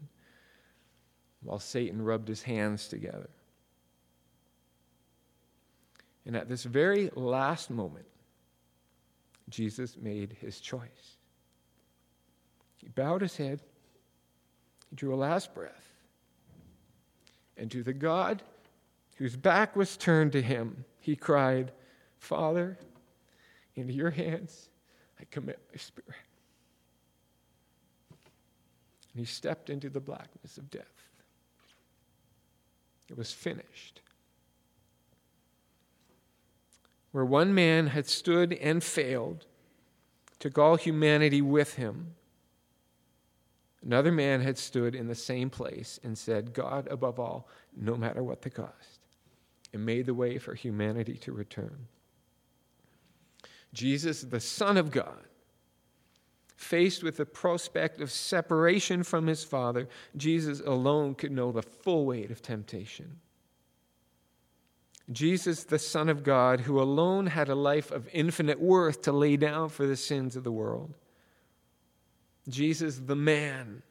while 1.42 1.58
Satan 1.58 2.02
rubbed 2.02 2.28
his 2.28 2.42
hands 2.42 2.88
together. 2.88 3.30
And 6.26 6.36
at 6.36 6.48
this 6.48 6.64
very 6.64 7.10
last 7.14 7.70
moment, 7.70 8.06
Jesus 9.48 9.96
made 9.96 10.36
his 10.40 10.60
choice. 10.60 11.11
He 12.82 12.88
bowed 12.88 13.22
his 13.22 13.36
head, 13.36 13.60
he 14.90 14.96
drew 14.96 15.14
a 15.14 15.16
last 15.16 15.54
breath, 15.54 15.94
and 17.56 17.70
to 17.70 17.82
the 17.82 17.92
God 17.92 18.42
whose 19.16 19.36
back 19.36 19.76
was 19.76 19.96
turned 19.96 20.32
to 20.32 20.42
him, 20.42 20.84
he 20.98 21.14
cried, 21.14 21.72
Father, 22.18 22.76
into 23.76 23.92
your 23.92 24.10
hands 24.10 24.68
I 25.20 25.24
commit 25.30 25.60
my 25.70 25.78
spirit. 25.78 26.18
And 29.12 29.20
he 29.20 29.24
stepped 29.24 29.70
into 29.70 29.88
the 29.90 30.00
blackness 30.00 30.56
of 30.56 30.70
death. 30.70 30.86
It 33.08 33.16
was 33.16 33.30
finished. 33.30 34.00
Where 37.12 37.24
one 37.24 37.54
man 37.54 37.88
had 37.88 38.08
stood 38.08 38.54
and 38.54 38.82
failed, 38.82 39.44
took 40.38 40.56
all 40.56 40.76
humanity 40.76 41.42
with 41.42 41.74
him, 41.74 42.14
another 43.84 44.12
man 44.12 44.40
had 44.40 44.58
stood 44.58 44.94
in 44.94 45.08
the 45.08 45.14
same 45.14 45.50
place 45.50 45.98
and 46.02 46.16
said, 46.16 46.52
God 46.52 46.88
above 46.90 47.18
all, 47.18 47.48
no 47.76 47.96
matter 47.96 48.22
what 48.22 48.42
the 48.42 48.50
cost, 48.50 49.00
and 49.72 49.84
made 49.84 50.06
the 50.06 50.14
way 50.14 50.38
for 50.38 50.54
humanity 50.54 51.14
to 51.18 51.32
return. 51.32 51.86
Jesus, 53.72 54.22
the 54.22 54.40
Son 54.40 54.76
of 54.76 54.90
God, 54.90 55.24
faced 56.54 57.02
with 57.02 57.16
the 57.16 57.26
prospect 57.26 58.00
of 58.00 58.10
separation 58.10 59.02
from 59.02 59.26
his 59.26 59.44
Father, 59.44 59.88
Jesus 60.16 60.60
alone 60.60 61.14
could 61.14 61.32
know 61.32 61.50
the 61.50 61.62
full 61.62 62.06
weight 62.06 62.30
of 62.30 62.42
temptation. 62.42 63.18
Jesus, 65.10 65.64
the 65.64 65.78
Son 65.78 66.08
of 66.08 66.22
God, 66.22 66.60
who 66.60 66.80
alone 66.80 67.26
had 67.26 67.48
a 67.48 67.54
life 67.54 67.90
of 67.90 68.08
infinite 68.12 68.60
worth 68.60 69.02
to 69.02 69.12
lay 69.12 69.36
down 69.36 69.68
for 69.68 69.86
the 69.86 69.96
sins 69.96 70.36
of 70.36 70.44
the 70.44 70.52
world. 70.52 70.94
Jesus, 72.48 73.00
the 73.04 73.16
man 73.16 73.82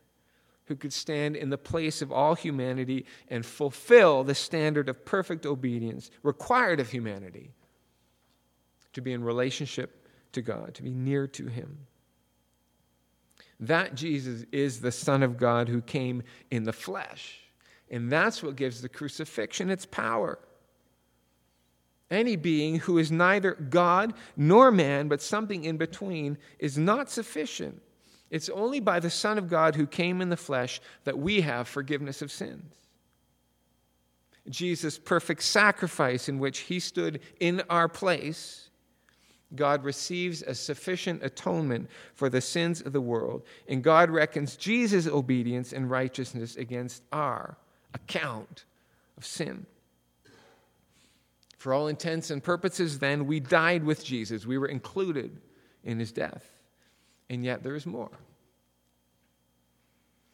who 0.65 0.75
could 0.75 0.93
stand 0.93 1.35
in 1.35 1.49
the 1.49 1.57
place 1.57 2.01
of 2.01 2.11
all 2.11 2.35
humanity 2.35 3.05
and 3.29 3.45
fulfill 3.45 4.23
the 4.23 4.35
standard 4.35 4.87
of 4.89 5.05
perfect 5.05 5.45
obedience 5.45 6.11
required 6.23 6.79
of 6.79 6.89
humanity 6.89 7.51
to 8.93 9.01
be 9.01 9.13
in 9.13 9.23
relationship 9.23 10.07
to 10.33 10.41
God, 10.41 10.73
to 10.75 10.83
be 10.83 10.93
near 10.93 11.27
to 11.27 11.47
Him. 11.47 11.87
That 13.59 13.95
Jesus 13.95 14.45
is 14.51 14.81
the 14.81 14.91
Son 14.91 15.23
of 15.23 15.37
God 15.37 15.69
who 15.69 15.81
came 15.81 16.23
in 16.49 16.63
the 16.63 16.73
flesh. 16.73 17.39
And 17.89 18.11
that's 18.11 18.41
what 18.41 18.55
gives 18.55 18.81
the 18.81 18.89
crucifixion 18.89 19.69
its 19.69 19.85
power. 19.85 20.39
Any 22.09 22.35
being 22.35 22.79
who 22.79 22.97
is 22.97 23.11
neither 23.11 23.53
God 23.53 24.13
nor 24.35 24.71
man, 24.71 25.07
but 25.07 25.21
something 25.21 25.63
in 25.63 25.77
between, 25.77 26.37
is 26.59 26.77
not 26.77 27.09
sufficient. 27.09 27.81
It's 28.31 28.49
only 28.49 28.79
by 28.79 28.99
the 28.99 29.09
Son 29.09 29.37
of 29.37 29.49
God 29.49 29.75
who 29.75 29.85
came 29.85 30.21
in 30.21 30.29
the 30.29 30.37
flesh 30.37 30.81
that 31.03 31.19
we 31.19 31.41
have 31.41 31.67
forgiveness 31.67 32.21
of 32.21 32.31
sins. 32.31 32.73
Jesus' 34.49 34.97
perfect 34.97 35.43
sacrifice, 35.43 36.27
in 36.27 36.39
which 36.39 36.59
he 36.59 36.79
stood 36.79 37.19
in 37.39 37.61
our 37.69 37.87
place, 37.87 38.69
God 39.53 39.83
receives 39.83 40.41
a 40.41 40.55
sufficient 40.55 41.23
atonement 41.23 41.89
for 42.15 42.29
the 42.29 42.41
sins 42.41 42.81
of 42.81 42.93
the 42.93 43.01
world, 43.01 43.43
and 43.67 43.83
God 43.83 44.09
reckons 44.09 44.55
Jesus' 44.55 45.07
obedience 45.07 45.73
and 45.73 45.91
righteousness 45.91 46.55
against 46.55 47.03
our 47.11 47.57
account 47.93 48.63
of 49.17 49.25
sin. 49.25 49.65
For 51.57 51.73
all 51.73 51.89
intents 51.89 52.31
and 52.31 52.41
purposes, 52.41 52.97
then, 52.97 53.27
we 53.27 53.39
died 53.39 53.83
with 53.83 54.03
Jesus. 54.03 54.47
We 54.47 54.57
were 54.57 54.67
included 54.67 55.37
in 55.83 55.99
his 55.99 56.11
death. 56.11 56.47
And 57.31 57.45
yet, 57.45 57.63
there 57.63 57.75
is 57.75 57.85
more. 57.85 58.11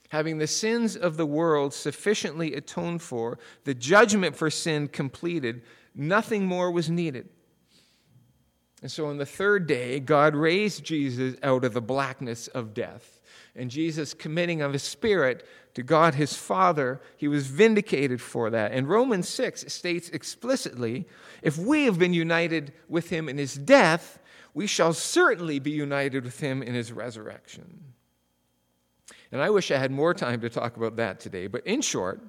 Having 0.09 0.39
the 0.39 0.47
sins 0.47 0.95
of 0.97 1.15
the 1.15 1.27
world 1.27 1.71
sufficiently 1.71 2.55
atoned 2.55 3.03
for, 3.03 3.37
the 3.65 3.75
judgment 3.75 4.35
for 4.35 4.49
sin 4.49 4.87
completed, 4.87 5.61
nothing 5.93 6.47
more 6.47 6.71
was 6.71 6.89
needed. 6.89 7.29
And 8.81 8.91
so 8.91 9.05
on 9.05 9.17
the 9.17 9.27
third 9.27 9.67
day, 9.67 9.99
God 9.99 10.35
raised 10.35 10.83
Jesus 10.83 11.35
out 11.43 11.63
of 11.63 11.75
the 11.75 11.81
blackness 11.81 12.47
of 12.47 12.73
death. 12.73 13.21
And 13.55 13.69
Jesus, 13.69 14.15
committing 14.15 14.63
of 14.63 14.73
his 14.73 14.83
spirit 14.83 15.47
to 15.75 15.83
God 15.83 16.15
his 16.15 16.33
Father, 16.33 16.99
he 17.15 17.27
was 17.27 17.45
vindicated 17.45 18.21
for 18.21 18.49
that. 18.49 18.71
And 18.71 18.89
Romans 18.89 19.29
6 19.29 19.71
states 19.71 20.09
explicitly 20.09 21.07
if 21.43 21.59
we 21.59 21.85
have 21.85 21.99
been 21.99 22.15
united 22.15 22.73
with 22.89 23.11
him 23.11 23.29
in 23.29 23.37
his 23.37 23.53
death, 23.53 24.17
we 24.57 24.65
shall 24.65 24.91
certainly 24.91 25.59
be 25.59 25.69
united 25.69 26.23
with 26.23 26.39
him 26.39 26.63
in 26.63 26.73
his 26.73 26.91
resurrection. 26.91 27.93
And 29.31 29.39
I 29.39 29.51
wish 29.51 29.69
I 29.69 29.77
had 29.77 29.91
more 29.91 30.15
time 30.15 30.41
to 30.41 30.49
talk 30.49 30.77
about 30.77 30.95
that 30.95 31.19
today. 31.19 31.45
But 31.45 31.67
in 31.67 31.81
short, 31.81 32.19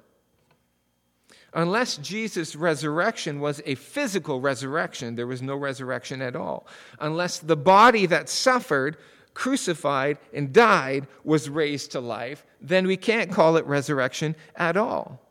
Unless 1.54 1.96
Jesus' 1.96 2.54
resurrection 2.54 3.40
was 3.40 3.62
a 3.64 3.74
physical 3.74 4.42
resurrection, 4.42 5.14
there 5.14 5.26
was 5.26 5.40
no 5.40 5.56
resurrection 5.56 6.20
at 6.20 6.36
all. 6.36 6.66
Unless 7.00 7.38
the 7.38 7.56
body 7.56 8.04
that 8.04 8.28
suffered, 8.28 8.98
crucified, 9.32 10.18
and 10.34 10.52
died 10.52 11.06
was 11.24 11.48
raised 11.48 11.92
to 11.92 12.00
life, 12.00 12.44
then 12.60 12.86
we 12.86 12.98
can't 12.98 13.32
call 13.32 13.56
it 13.56 13.64
resurrection 13.64 14.36
at 14.54 14.76
all. 14.76 15.22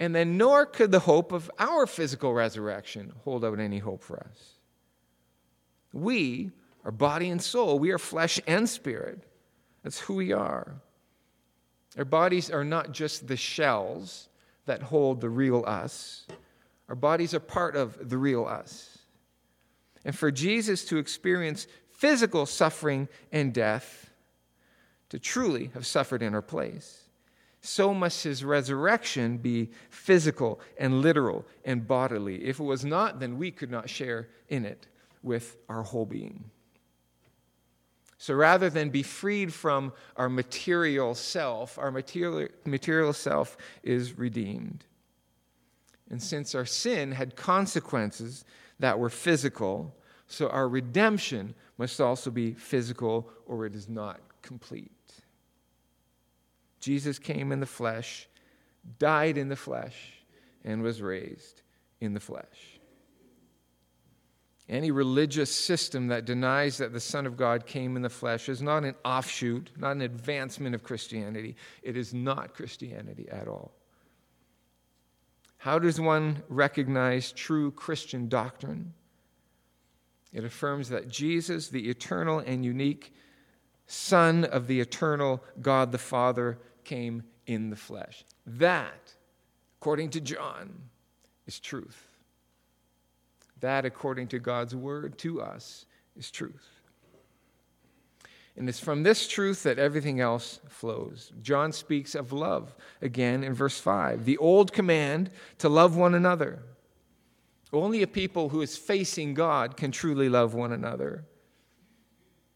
And 0.00 0.12
then, 0.12 0.36
nor 0.36 0.66
could 0.66 0.90
the 0.90 0.98
hope 0.98 1.30
of 1.30 1.48
our 1.60 1.86
physical 1.86 2.34
resurrection 2.34 3.12
hold 3.22 3.44
out 3.44 3.60
any 3.60 3.78
hope 3.78 4.02
for 4.02 4.18
us. 4.18 4.51
We 5.92 6.50
are 6.84 6.90
body 6.90 7.30
and 7.30 7.40
soul, 7.40 7.78
we 7.78 7.90
are 7.90 7.98
flesh 7.98 8.40
and 8.46 8.68
spirit. 8.68 9.22
That's 9.82 10.00
who 10.00 10.14
we 10.14 10.32
are. 10.32 10.74
Our 11.98 12.04
bodies 12.04 12.50
are 12.50 12.64
not 12.64 12.92
just 12.92 13.26
the 13.26 13.36
shells 13.36 14.28
that 14.66 14.82
hold 14.82 15.20
the 15.20 15.28
real 15.28 15.64
us. 15.66 16.26
Our 16.88 16.94
bodies 16.94 17.34
are 17.34 17.40
part 17.40 17.76
of 17.76 18.08
the 18.08 18.16
real 18.16 18.44
us. 18.44 18.98
And 20.04 20.16
for 20.16 20.30
Jesus 20.30 20.84
to 20.86 20.98
experience 20.98 21.66
physical 21.90 22.46
suffering 22.46 23.08
and 23.30 23.52
death, 23.52 24.10
to 25.10 25.18
truly 25.18 25.70
have 25.74 25.86
suffered 25.86 26.22
in 26.22 26.34
our 26.34 26.42
place, 26.42 27.02
so 27.60 27.94
must 27.94 28.24
his 28.24 28.44
resurrection 28.44 29.36
be 29.36 29.70
physical 29.90 30.58
and 30.78 31.02
literal 31.02 31.44
and 31.64 31.86
bodily. 31.86 32.44
If 32.44 32.58
it 32.58 32.64
was 32.64 32.84
not, 32.84 33.20
then 33.20 33.38
we 33.38 33.50
could 33.50 33.70
not 33.70 33.88
share 33.88 34.28
in 34.48 34.64
it 34.64 34.86
with 35.22 35.56
our 35.68 35.82
whole 35.82 36.06
being. 36.06 36.44
So 38.18 38.34
rather 38.34 38.70
than 38.70 38.90
be 38.90 39.02
freed 39.02 39.52
from 39.52 39.92
our 40.16 40.28
material 40.28 41.14
self, 41.14 41.76
our 41.78 41.90
material, 41.90 42.48
material 42.64 43.12
self 43.12 43.56
is 43.82 44.16
redeemed. 44.16 44.84
And 46.08 46.22
since 46.22 46.54
our 46.54 46.66
sin 46.66 47.10
had 47.10 47.34
consequences 47.34 48.44
that 48.78 48.98
were 48.98 49.10
physical, 49.10 49.96
so 50.28 50.48
our 50.50 50.68
redemption 50.68 51.54
must 51.78 52.00
also 52.00 52.30
be 52.30 52.52
physical 52.52 53.28
or 53.46 53.66
it 53.66 53.74
is 53.74 53.88
not 53.88 54.20
complete. 54.40 54.92
Jesus 56.78 57.18
came 57.18 57.50
in 57.50 57.60
the 57.60 57.66
flesh, 57.66 58.28
died 58.98 59.36
in 59.36 59.48
the 59.48 59.56
flesh, 59.56 60.22
and 60.64 60.82
was 60.82 61.02
raised 61.02 61.62
in 62.00 62.14
the 62.14 62.20
flesh. 62.20 62.71
Any 64.68 64.90
religious 64.90 65.54
system 65.54 66.06
that 66.08 66.24
denies 66.24 66.78
that 66.78 66.92
the 66.92 67.00
Son 67.00 67.26
of 67.26 67.36
God 67.36 67.66
came 67.66 67.96
in 67.96 68.02
the 68.02 68.08
flesh 68.08 68.48
is 68.48 68.62
not 68.62 68.84
an 68.84 68.94
offshoot, 69.04 69.70
not 69.76 69.92
an 69.92 70.02
advancement 70.02 70.74
of 70.74 70.82
Christianity. 70.82 71.56
It 71.82 71.96
is 71.96 72.14
not 72.14 72.54
Christianity 72.54 73.28
at 73.28 73.48
all. 73.48 73.72
How 75.58 75.78
does 75.78 76.00
one 76.00 76.42
recognize 76.48 77.32
true 77.32 77.70
Christian 77.72 78.28
doctrine? 78.28 78.94
It 80.32 80.44
affirms 80.44 80.88
that 80.88 81.08
Jesus, 81.08 81.68
the 81.68 81.90
eternal 81.90 82.38
and 82.38 82.64
unique 82.64 83.12
Son 83.86 84.44
of 84.44 84.66
the 84.66 84.80
eternal 84.80 85.42
God 85.60 85.92
the 85.92 85.98
Father, 85.98 86.58
came 86.84 87.24
in 87.46 87.70
the 87.70 87.76
flesh. 87.76 88.24
That, 88.46 89.12
according 89.80 90.10
to 90.10 90.20
John, 90.20 90.72
is 91.46 91.60
truth. 91.60 92.11
That, 93.62 93.84
according 93.84 94.28
to 94.28 94.38
God's 94.38 94.76
word 94.76 95.16
to 95.18 95.40
us, 95.40 95.86
is 96.16 96.30
truth. 96.30 96.68
And 98.56 98.68
it's 98.68 98.80
from 98.80 99.02
this 99.02 99.26
truth 99.28 99.62
that 99.62 99.78
everything 99.78 100.20
else 100.20 100.60
flows. 100.68 101.32
John 101.40 101.72
speaks 101.72 102.14
of 102.14 102.32
love 102.32 102.76
again 103.00 103.42
in 103.42 103.54
verse 103.54 103.78
5. 103.78 104.24
The 104.24 104.36
old 104.36 104.72
command 104.72 105.30
to 105.58 105.70
love 105.70 105.96
one 105.96 106.14
another. 106.14 106.62
Only 107.72 108.02
a 108.02 108.06
people 108.06 108.50
who 108.50 108.60
is 108.60 108.76
facing 108.76 109.32
God 109.32 109.78
can 109.78 109.90
truly 109.90 110.28
love 110.28 110.54
one 110.54 110.72
another. 110.72 111.24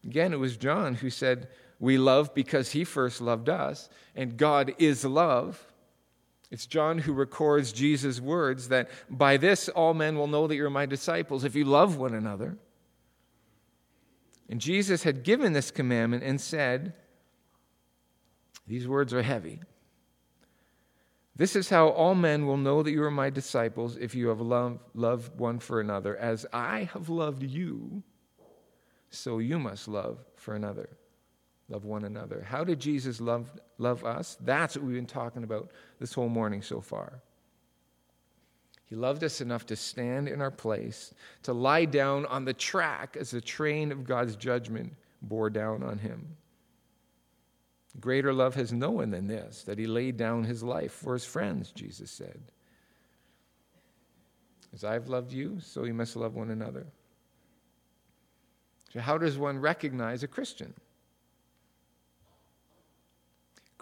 Again, 0.03 0.33
it 0.33 0.39
was 0.39 0.57
John 0.57 0.93
who 0.93 1.09
said, 1.09 1.47
We 1.79 1.97
love 1.97 2.35
because 2.35 2.71
he 2.71 2.83
first 2.83 3.19
loved 3.19 3.49
us, 3.49 3.89
and 4.15 4.37
God 4.37 4.75
is 4.77 5.03
love. 5.03 5.66
It's 6.49 6.65
John 6.65 6.99
who 6.99 7.13
records 7.13 7.73
Jesus' 7.73 8.21
words 8.21 8.69
that 8.69 8.89
by 9.09 9.37
this 9.37 9.67
all 9.69 9.93
men 9.93 10.17
will 10.17 10.27
know 10.27 10.47
that 10.47 10.55
you're 10.55 10.69
my 10.69 10.85
disciples 10.85 11.43
if 11.43 11.55
you 11.55 11.65
love 11.65 11.97
one 11.97 12.13
another. 12.13 12.57
And 14.49 14.61
Jesus 14.61 15.03
had 15.03 15.23
given 15.23 15.51
this 15.51 15.71
commandment 15.71 16.23
and 16.23 16.39
said, 16.39 16.93
These 18.65 18.87
words 18.87 19.13
are 19.13 19.23
heavy. 19.23 19.59
This 21.35 21.55
is 21.55 21.69
how 21.69 21.89
all 21.89 22.15
men 22.15 22.47
will 22.47 22.57
know 22.57 22.81
that 22.81 22.91
you 22.91 23.03
are 23.03 23.11
my 23.11 23.29
disciples 23.29 23.97
if 23.97 24.15
you 24.15 24.29
have 24.29 24.41
loved, 24.41 24.79
loved 24.95 25.37
one 25.37 25.59
for 25.59 25.79
another. 25.79 26.17
As 26.17 26.45
I 26.51 26.89
have 26.93 27.09
loved 27.09 27.43
you, 27.43 28.01
so 29.09 29.37
you 29.37 29.59
must 29.59 29.87
love 29.87 30.17
for 30.35 30.55
another. 30.55 30.89
Love 31.69 31.83
one 31.83 32.05
another. 32.05 32.45
How 32.47 32.63
did 32.63 32.79
Jesus 32.79 33.19
love, 33.19 33.51
love 33.77 34.05
us? 34.05 34.37
That's 34.39 34.75
what 34.75 34.85
we've 34.85 34.95
been 34.95 35.05
talking 35.05 35.43
about 35.43 35.71
this 35.99 36.13
whole 36.13 36.29
morning 36.29 36.61
so 36.61 36.79
far. 36.79 37.21
He 38.85 38.95
loved 38.95 39.23
us 39.25 39.41
enough 39.41 39.65
to 39.65 39.75
stand 39.75 40.29
in 40.29 40.41
our 40.41 40.51
place, 40.51 41.13
to 41.43 41.51
lie 41.51 41.83
down 41.83 42.25
on 42.27 42.45
the 42.45 42.53
track 42.53 43.17
as 43.19 43.31
the 43.31 43.41
train 43.41 43.91
of 43.91 44.05
God's 44.05 44.37
judgment 44.37 44.93
bore 45.21 45.49
down 45.49 45.83
on 45.83 45.97
him. 45.97 46.37
Greater 47.99 48.31
love 48.31 48.55
has 48.55 48.71
no 48.71 48.91
one 48.91 49.09
than 49.09 49.27
this, 49.27 49.63
that 49.63 49.77
he 49.77 49.87
laid 49.87 50.15
down 50.15 50.45
his 50.45 50.63
life 50.63 50.93
for 50.93 51.13
his 51.13 51.25
friends, 51.25 51.71
Jesus 51.71 52.11
said. 52.11 52.39
As 54.73 54.83
I've 54.83 55.09
loved 55.09 55.33
you, 55.33 55.59
so 55.59 55.83
you 55.83 55.93
must 55.93 56.15
love 56.15 56.35
one 56.35 56.51
another. 56.51 56.85
So, 58.93 58.99
how 58.99 59.17
does 59.17 59.37
one 59.37 59.59
recognize 59.59 60.23
a 60.23 60.27
Christian? 60.27 60.73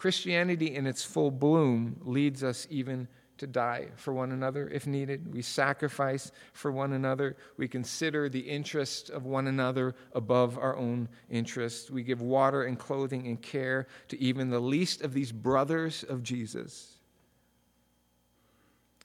Christianity 0.06 0.76
in 0.76 0.86
its 0.86 1.04
full 1.04 1.32
bloom 1.32 2.00
leads 2.04 2.44
us 2.44 2.68
even 2.70 3.08
to 3.40 3.48
die 3.48 3.88
for 3.96 4.14
one 4.14 4.32
another 4.32 4.68
if 4.68 4.86
needed. 4.86 5.34
We 5.34 5.42
sacrifice 5.42 6.32
for 6.54 6.72
one 6.72 6.94
another. 6.94 7.38
We 7.58 7.68
consider 7.68 8.30
the 8.30 8.42
interest 8.42 9.10
of 9.10 9.26
one 9.26 9.48
another 9.48 9.96
above 10.14 10.60
our 10.60 10.78
own 10.78 11.10
interests. 11.32 11.90
We 11.90 12.04
give 12.04 12.22
water 12.22 12.66
and 12.66 12.78
clothing 12.78 13.26
and 13.26 13.42
care 13.42 13.88
to 14.10 14.22
even 14.22 14.52
the 14.52 14.60
least 14.60 15.02
of 15.02 15.12
these 15.12 15.32
brothers 15.32 16.06
of 16.08 16.22
Jesus. 16.22 17.00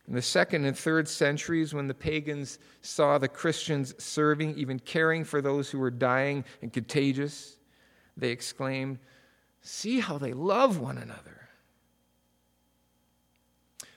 In 0.06 0.14
the 0.14 0.20
second 0.20 0.66
and 0.66 0.76
third 0.76 1.08
centuries, 1.08 1.72
when 1.72 1.86
the 1.86 1.94
pagans 1.94 2.58
saw 2.82 3.16
the 3.16 3.26
Christians 3.26 3.94
serving, 3.96 4.58
even 4.58 4.78
caring 4.78 5.24
for 5.24 5.40
those 5.40 5.70
who 5.70 5.78
were 5.78 5.90
dying 5.90 6.44
and 6.60 6.70
contagious, 6.70 7.56
they 8.18 8.28
exclaimed, 8.28 8.98
See 9.60 10.00
how 10.00 10.18
they 10.18 10.32
love 10.32 10.78
one 10.78 10.98
another 10.98 11.40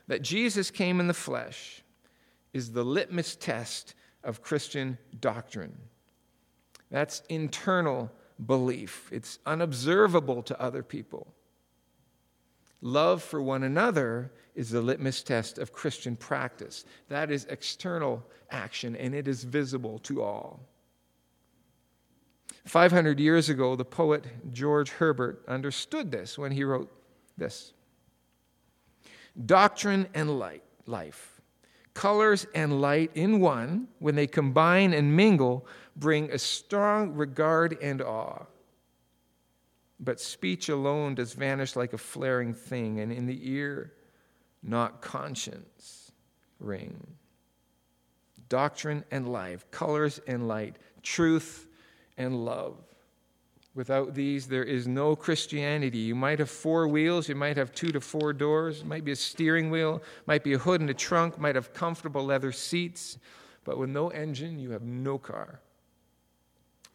that 0.08 0.22
Jesus 0.22 0.70
came 0.70 1.00
in 1.00 1.08
the 1.08 1.14
flesh 1.14 1.82
is 2.54 2.72
the 2.72 2.84
litmus 2.84 3.36
test 3.36 3.96
of 4.24 4.42
Christian 4.42 4.98
doctrine. 5.20 5.76
That's 6.92 7.24
internal 7.30 8.12
belief, 8.46 9.10
it's 9.12 9.40
unobservable 9.46 10.44
to 10.44 10.62
other 10.62 10.84
people. 10.84 11.34
Love 12.82 13.24
for 13.24 13.42
one 13.42 13.64
another 13.64 14.32
is 14.56 14.70
the 14.70 14.82
litmus 14.82 15.24
test 15.24 15.58
of 15.58 15.72
Christian 15.72 16.16
practice. 16.16 16.84
That 17.08 17.32
is 17.32 17.46
external 17.46 18.24
action, 18.52 18.96
and 18.98 19.16
it 19.16 19.28
is 19.28 19.46
visible 19.46 20.00
to 20.00 20.22
all. 20.22 20.60
500 22.66 23.20
years 23.20 23.50
ago, 23.50 23.76
the 23.76 23.86
poet 23.86 24.26
George 24.54 24.92
Herbert 24.92 25.44
understood 25.48 26.12
this 26.12 26.38
when 26.38 26.52
he 26.52 26.64
wrote 26.64 26.92
this 27.38 27.74
Doctrine 29.46 30.08
and 30.14 30.40
light, 30.40 30.64
life, 30.86 31.42
colors 31.94 32.46
and 32.56 32.80
light 32.82 33.12
in 33.16 33.40
one, 33.40 33.88
when 34.00 34.16
they 34.16 34.28
combine 34.28 34.94
and 34.94 35.16
mingle, 35.16 35.66
bring 35.96 36.32
a 36.32 36.38
strong 36.38 37.14
regard 37.14 37.78
and 37.82 38.02
awe. 38.02 38.46
But 40.00 40.20
speech 40.20 40.70
alone 40.70 41.16
does 41.16 41.34
vanish 41.34 41.76
like 41.76 41.94
a 41.94 41.98
flaring 41.98 42.54
thing, 42.54 43.00
and 43.00 43.12
in 43.12 43.26
the 43.26 43.50
ear, 43.50 43.94
not 44.62 45.02
conscience 45.02 46.12
ring. 46.60 47.16
Doctrine 48.50 49.04
and 49.12 49.28
life, 49.28 49.70
colors 49.72 50.20
and 50.28 50.48
light, 50.48 50.78
truth 51.02 51.68
and 52.18 52.46
love. 52.46 52.78
Without 53.76 54.14
these, 54.14 54.48
there 54.48 54.64
is 54.64 54.88
no 54.88 55.16
Christianity. 55.16 55.98
You 55.98 56.14
might 56.14 56.40
have 56.40 56.50
four 56.50 56.88
wheels, 56.88 57.28
you 57.28 57.36
might 57.36 57.58
have 57.58 57.72
two 57.74 57.92
to 57.92 58.00
four 58.00 58.32
doors, 58.32 58.82
it 58.82 58.86
might 58.86 59.04
be 59.04 59.12
a 59.12 59.16
steering 59.16 59.72
wheel, 59.72 60.04
might 60.28 60.44
be 60.44 60.54
a 60.54 60.60
hood 60.60 60.82
and 60.82 60.90
a 60.90 60.94
trunk, 60.94 61.40
might 61.40 61.56
have 61.56 61.74
comfortable 61.74 62.24
leather 62.24 62.52
seats, 62.52 63.18
but 63.64 63.80
with 63.80 63.90
no 63.90 64.10
engine, 64.10 64.60
you 64.60 64.72
have 64.72 64.84
no 64.84 65.18
car. 65.18 65.60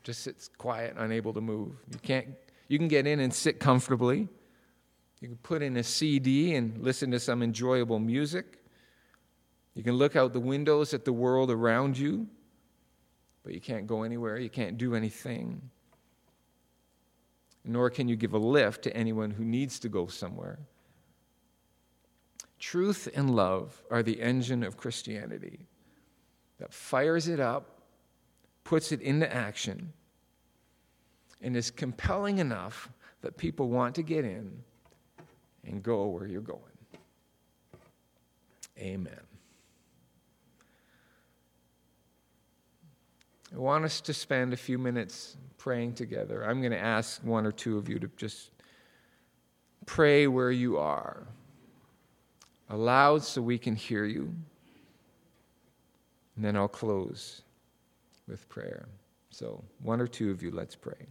Just 0.04 0.22
sits 0.22 0.48
quiet, 0.56 0.94
unable 0.96 1.32
to 1.32 1.40
move. 1.40 1.72
You 1.90 1.98
can't 1.98 2.28
you 2.68 2.78
can 2.78 2.88
get 2.88 3.06
in 3.06 3.18
and 3.20 3.32
sit 3.32 3.58
comfortably. 3.58 4.28
You 5.20 5.28
can 5.28 5.36
put 5.38 5.62
in 5.62 5.76
a 5.78 5.82
CD 5.82 6.54
and 6.54 6.78
listen 6.82 7.10
to 7.10 7.18
some 7.18 7.42
enjoyable 7.42 7.98
music. 7.98 8.62
You 9.74 9.82
can 9.82 9.94
look 9.94 10.16
out 10.16 10.32
the 10.32 10.40
windows 10.40 10.92
at 10.94 11.04
the 11.04 11.12
world 11.12 11.50
around 11.50 11.98
you, 11.98 12.28
but 13.48 13.54
you 13.54 13.62
can't 13.62 13.86
go 13.86 14.02
anywhere, 14.02 14.36
you 14.36 14.50
can't 14.50 14.76
do 14.76 14.94
anything 14.94 15.70
nor 17.64 17.90
can 17.90 18.08
you 18.08 18.16
give 18.16 18.32
a 18.32 18.38
lift 18.38 18.82
to 18.82 18.96
anyone 18.96 19.30
who 19.30 19.44
needs 19.44 19.78
to 19.80 19.88
go 19.88 20.06
somewhere. 20.06 20.58
Truth 22.58 23.08
and 23.14 23.34
love 23.34 23.82
are 23.90 24.02
the 24.02 24.20
engine 24.20 24.62
of 24.62 24.76
Christianity 24.76 25.60
that 26.58 26.72
fires 26.72 27.28
it 27.28 27.38
up, 27.38 27.82
puts 28.64 28.90
it 28.90 29.00
into 29.02 29.32
action, 29.32 29.92
and 31.42 31.56
is 31.56 31.70
compelling 31.70 32.38
enough 32.38 32.88
that 33.20 33.36
people 33.36 33.68
want 33.68 33.94
to 33.94 34.02
get 34.02 34.24
in 34.24 34.50
and 35.66 35.82
go 35.82 36.06
where 36.06 36.26
you're 36.26 36.40
going. 36.40 36.62
Amen. 38.78 39.37
I 43.54 43.58
want 43.58 43.84
us 43.84 44.00
to 44.02 44.12
spend 44.12 44.52
a 44.52 44.56
few 44.56 44.78
minutes 44.78 45.36
praying 45.56 45.94
together. 45.94 46.44
I'm 46.44 46.60
going 46.60 46.72
to 46.72 46.78
ask 46.78 47.22
one 47.24 47.46
or 47.46 47.52
two 47.52 47.78
of 47.78 47.88
you 47.88 47.98
to 47.98 48.10
just 48.16 48.50
pray 49.86 50.26
where 50.26 50.50
you 50.50 50.78
are, 50.78 51.26
aloud 52.68 53.22
so 53.22 53.40
we 53.40 53.58
can 53.58 53.74
hear 53.74 54.04
you. 54.04 54.34
And 56.36 56.44
then 56.44 56.56
I'll 56.56 56.68
close 56.68 57.42
with 58.28 58.48
prayer. 58.48 58.86
So, 59.30 59.64
one 59.82 60.00
or 60.00 60.06
two 60.06 60.30
of 60.30 60.42
you, 60.42 60.50
let's 60.50 60.76
pray. 60.76 61.06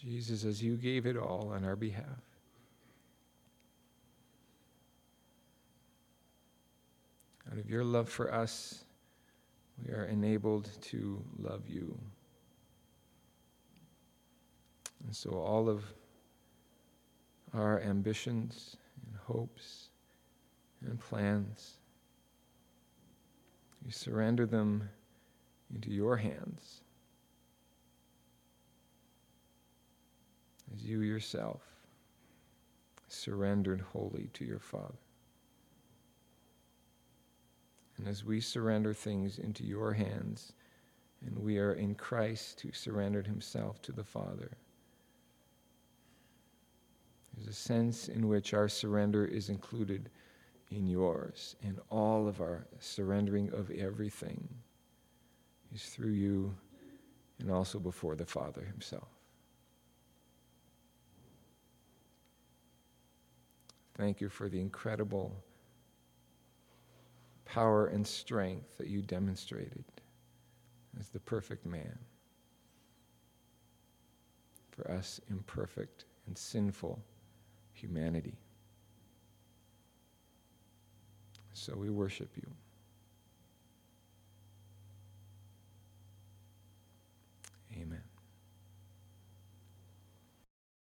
Jesus, 0.00 0.44
as 0.44 0.62
you 0.62 0.76
gave 0.76 1.04
it 1.04 1.16
all 1.16 1.52
on 1.54 1.64
our 1.64 1.76
behalf. 1.76 2.04
Out 7.52 7.58
of 7.58 7.68
your 7.68 7.84
love 7.84 8.08
for 8.08 8.32
us, 8.32 8.84
we 9.84 9.92
are 9.92 10.04
enabled 10.04 10.70
to 10.82 11.22
love 11.38 11.68
you. 11.68 11.98
And 15.04 15.14
so 15.14 15.30
all 15.32 15.68
of 15.68 15.84
our 17.52 17.80
ambitions 17.80 18.76
and 19.06 19.16
hopes 19.16 19.88
and 20.86 20.98
plans, 20.98 21.78
we 23.84 23.90
surrender 23.90 24.46
them 24.46 24.88
into 25.74 25.90
your 25.90 26.16
hands. 26.16 26.82
As 30.72 30.84
you 30.84 31.00
yourself 31.00 31.62
surrendered 33.08 33.80
wholly 33.80 34.30
to 34.34 34.44
your 34.44 34.60
Father. 34.60 34.98
And 37.98 38.08
as 38.08 38.24
we 38.24 38.40
surrender 38.40 38.94
things 38.94 39.38
into 39.38 39.64
your 39.64 39.92
hands, 39.92 40.52
and 41.26 41.38
we 41.38 41.58
are 41.58 41.74
in 41.74 41.94
Christ 41.94 42.60
who 42.60 42.72
surrendered 42.72 43.26
himself 43.26 43.82
to 43.82 43.92
the 43.92 44.04
Father, 44.04 44.52
there's 47.34 47.48
a 47.48 47.52
sense 47.52 48.08
in 48.08 48.28
which 48.28 48.54
our 48.54 48.68
surrender 48.68 49.24
is 49.24 49.48
included 49.48 50.08
in 50.70 50.86
yours, 50.86 51.56
and 51.62 51.80
all 51.90 52.28
of 52.28 52.40
our 52.40 52.66
surrendering 52.78 53.52
of 53.52 53.70
everything 53.72 54.48
is 55.74 55.84
through 55.86 56.12
you 56.12 56.54
and 57.38 57.50
also 57.50 57.78
before 57.78 58.14
the 58.14 58.24
Father 58.24 58.62
himself. 58.62 59.19
Thank 64.00 64.22
you 64.22 64.30
for 64.30 64.48
the 64.48 64.58
incredible 64.58 65.44
power 67.44 67.88
and 67.88 68.06
strength 68.06 68.78
that 68.78 68.86
you 68.86 69.02
demonstrated 69.02 69.84
as 70.98 71.10
the 71.10 71.20
perfect 71.20 71.66
man 71.66 71.98
for 74.70 74.90
us 74.90 75.20
imperfect 75.28 76.06
and 76.26 76.38
sinful 76.38 76.98
humanity. 77.74 78.38
So 81.52 81.76
we 81.76 81.90
worship 81.90 82.30
you. 82.36 82.50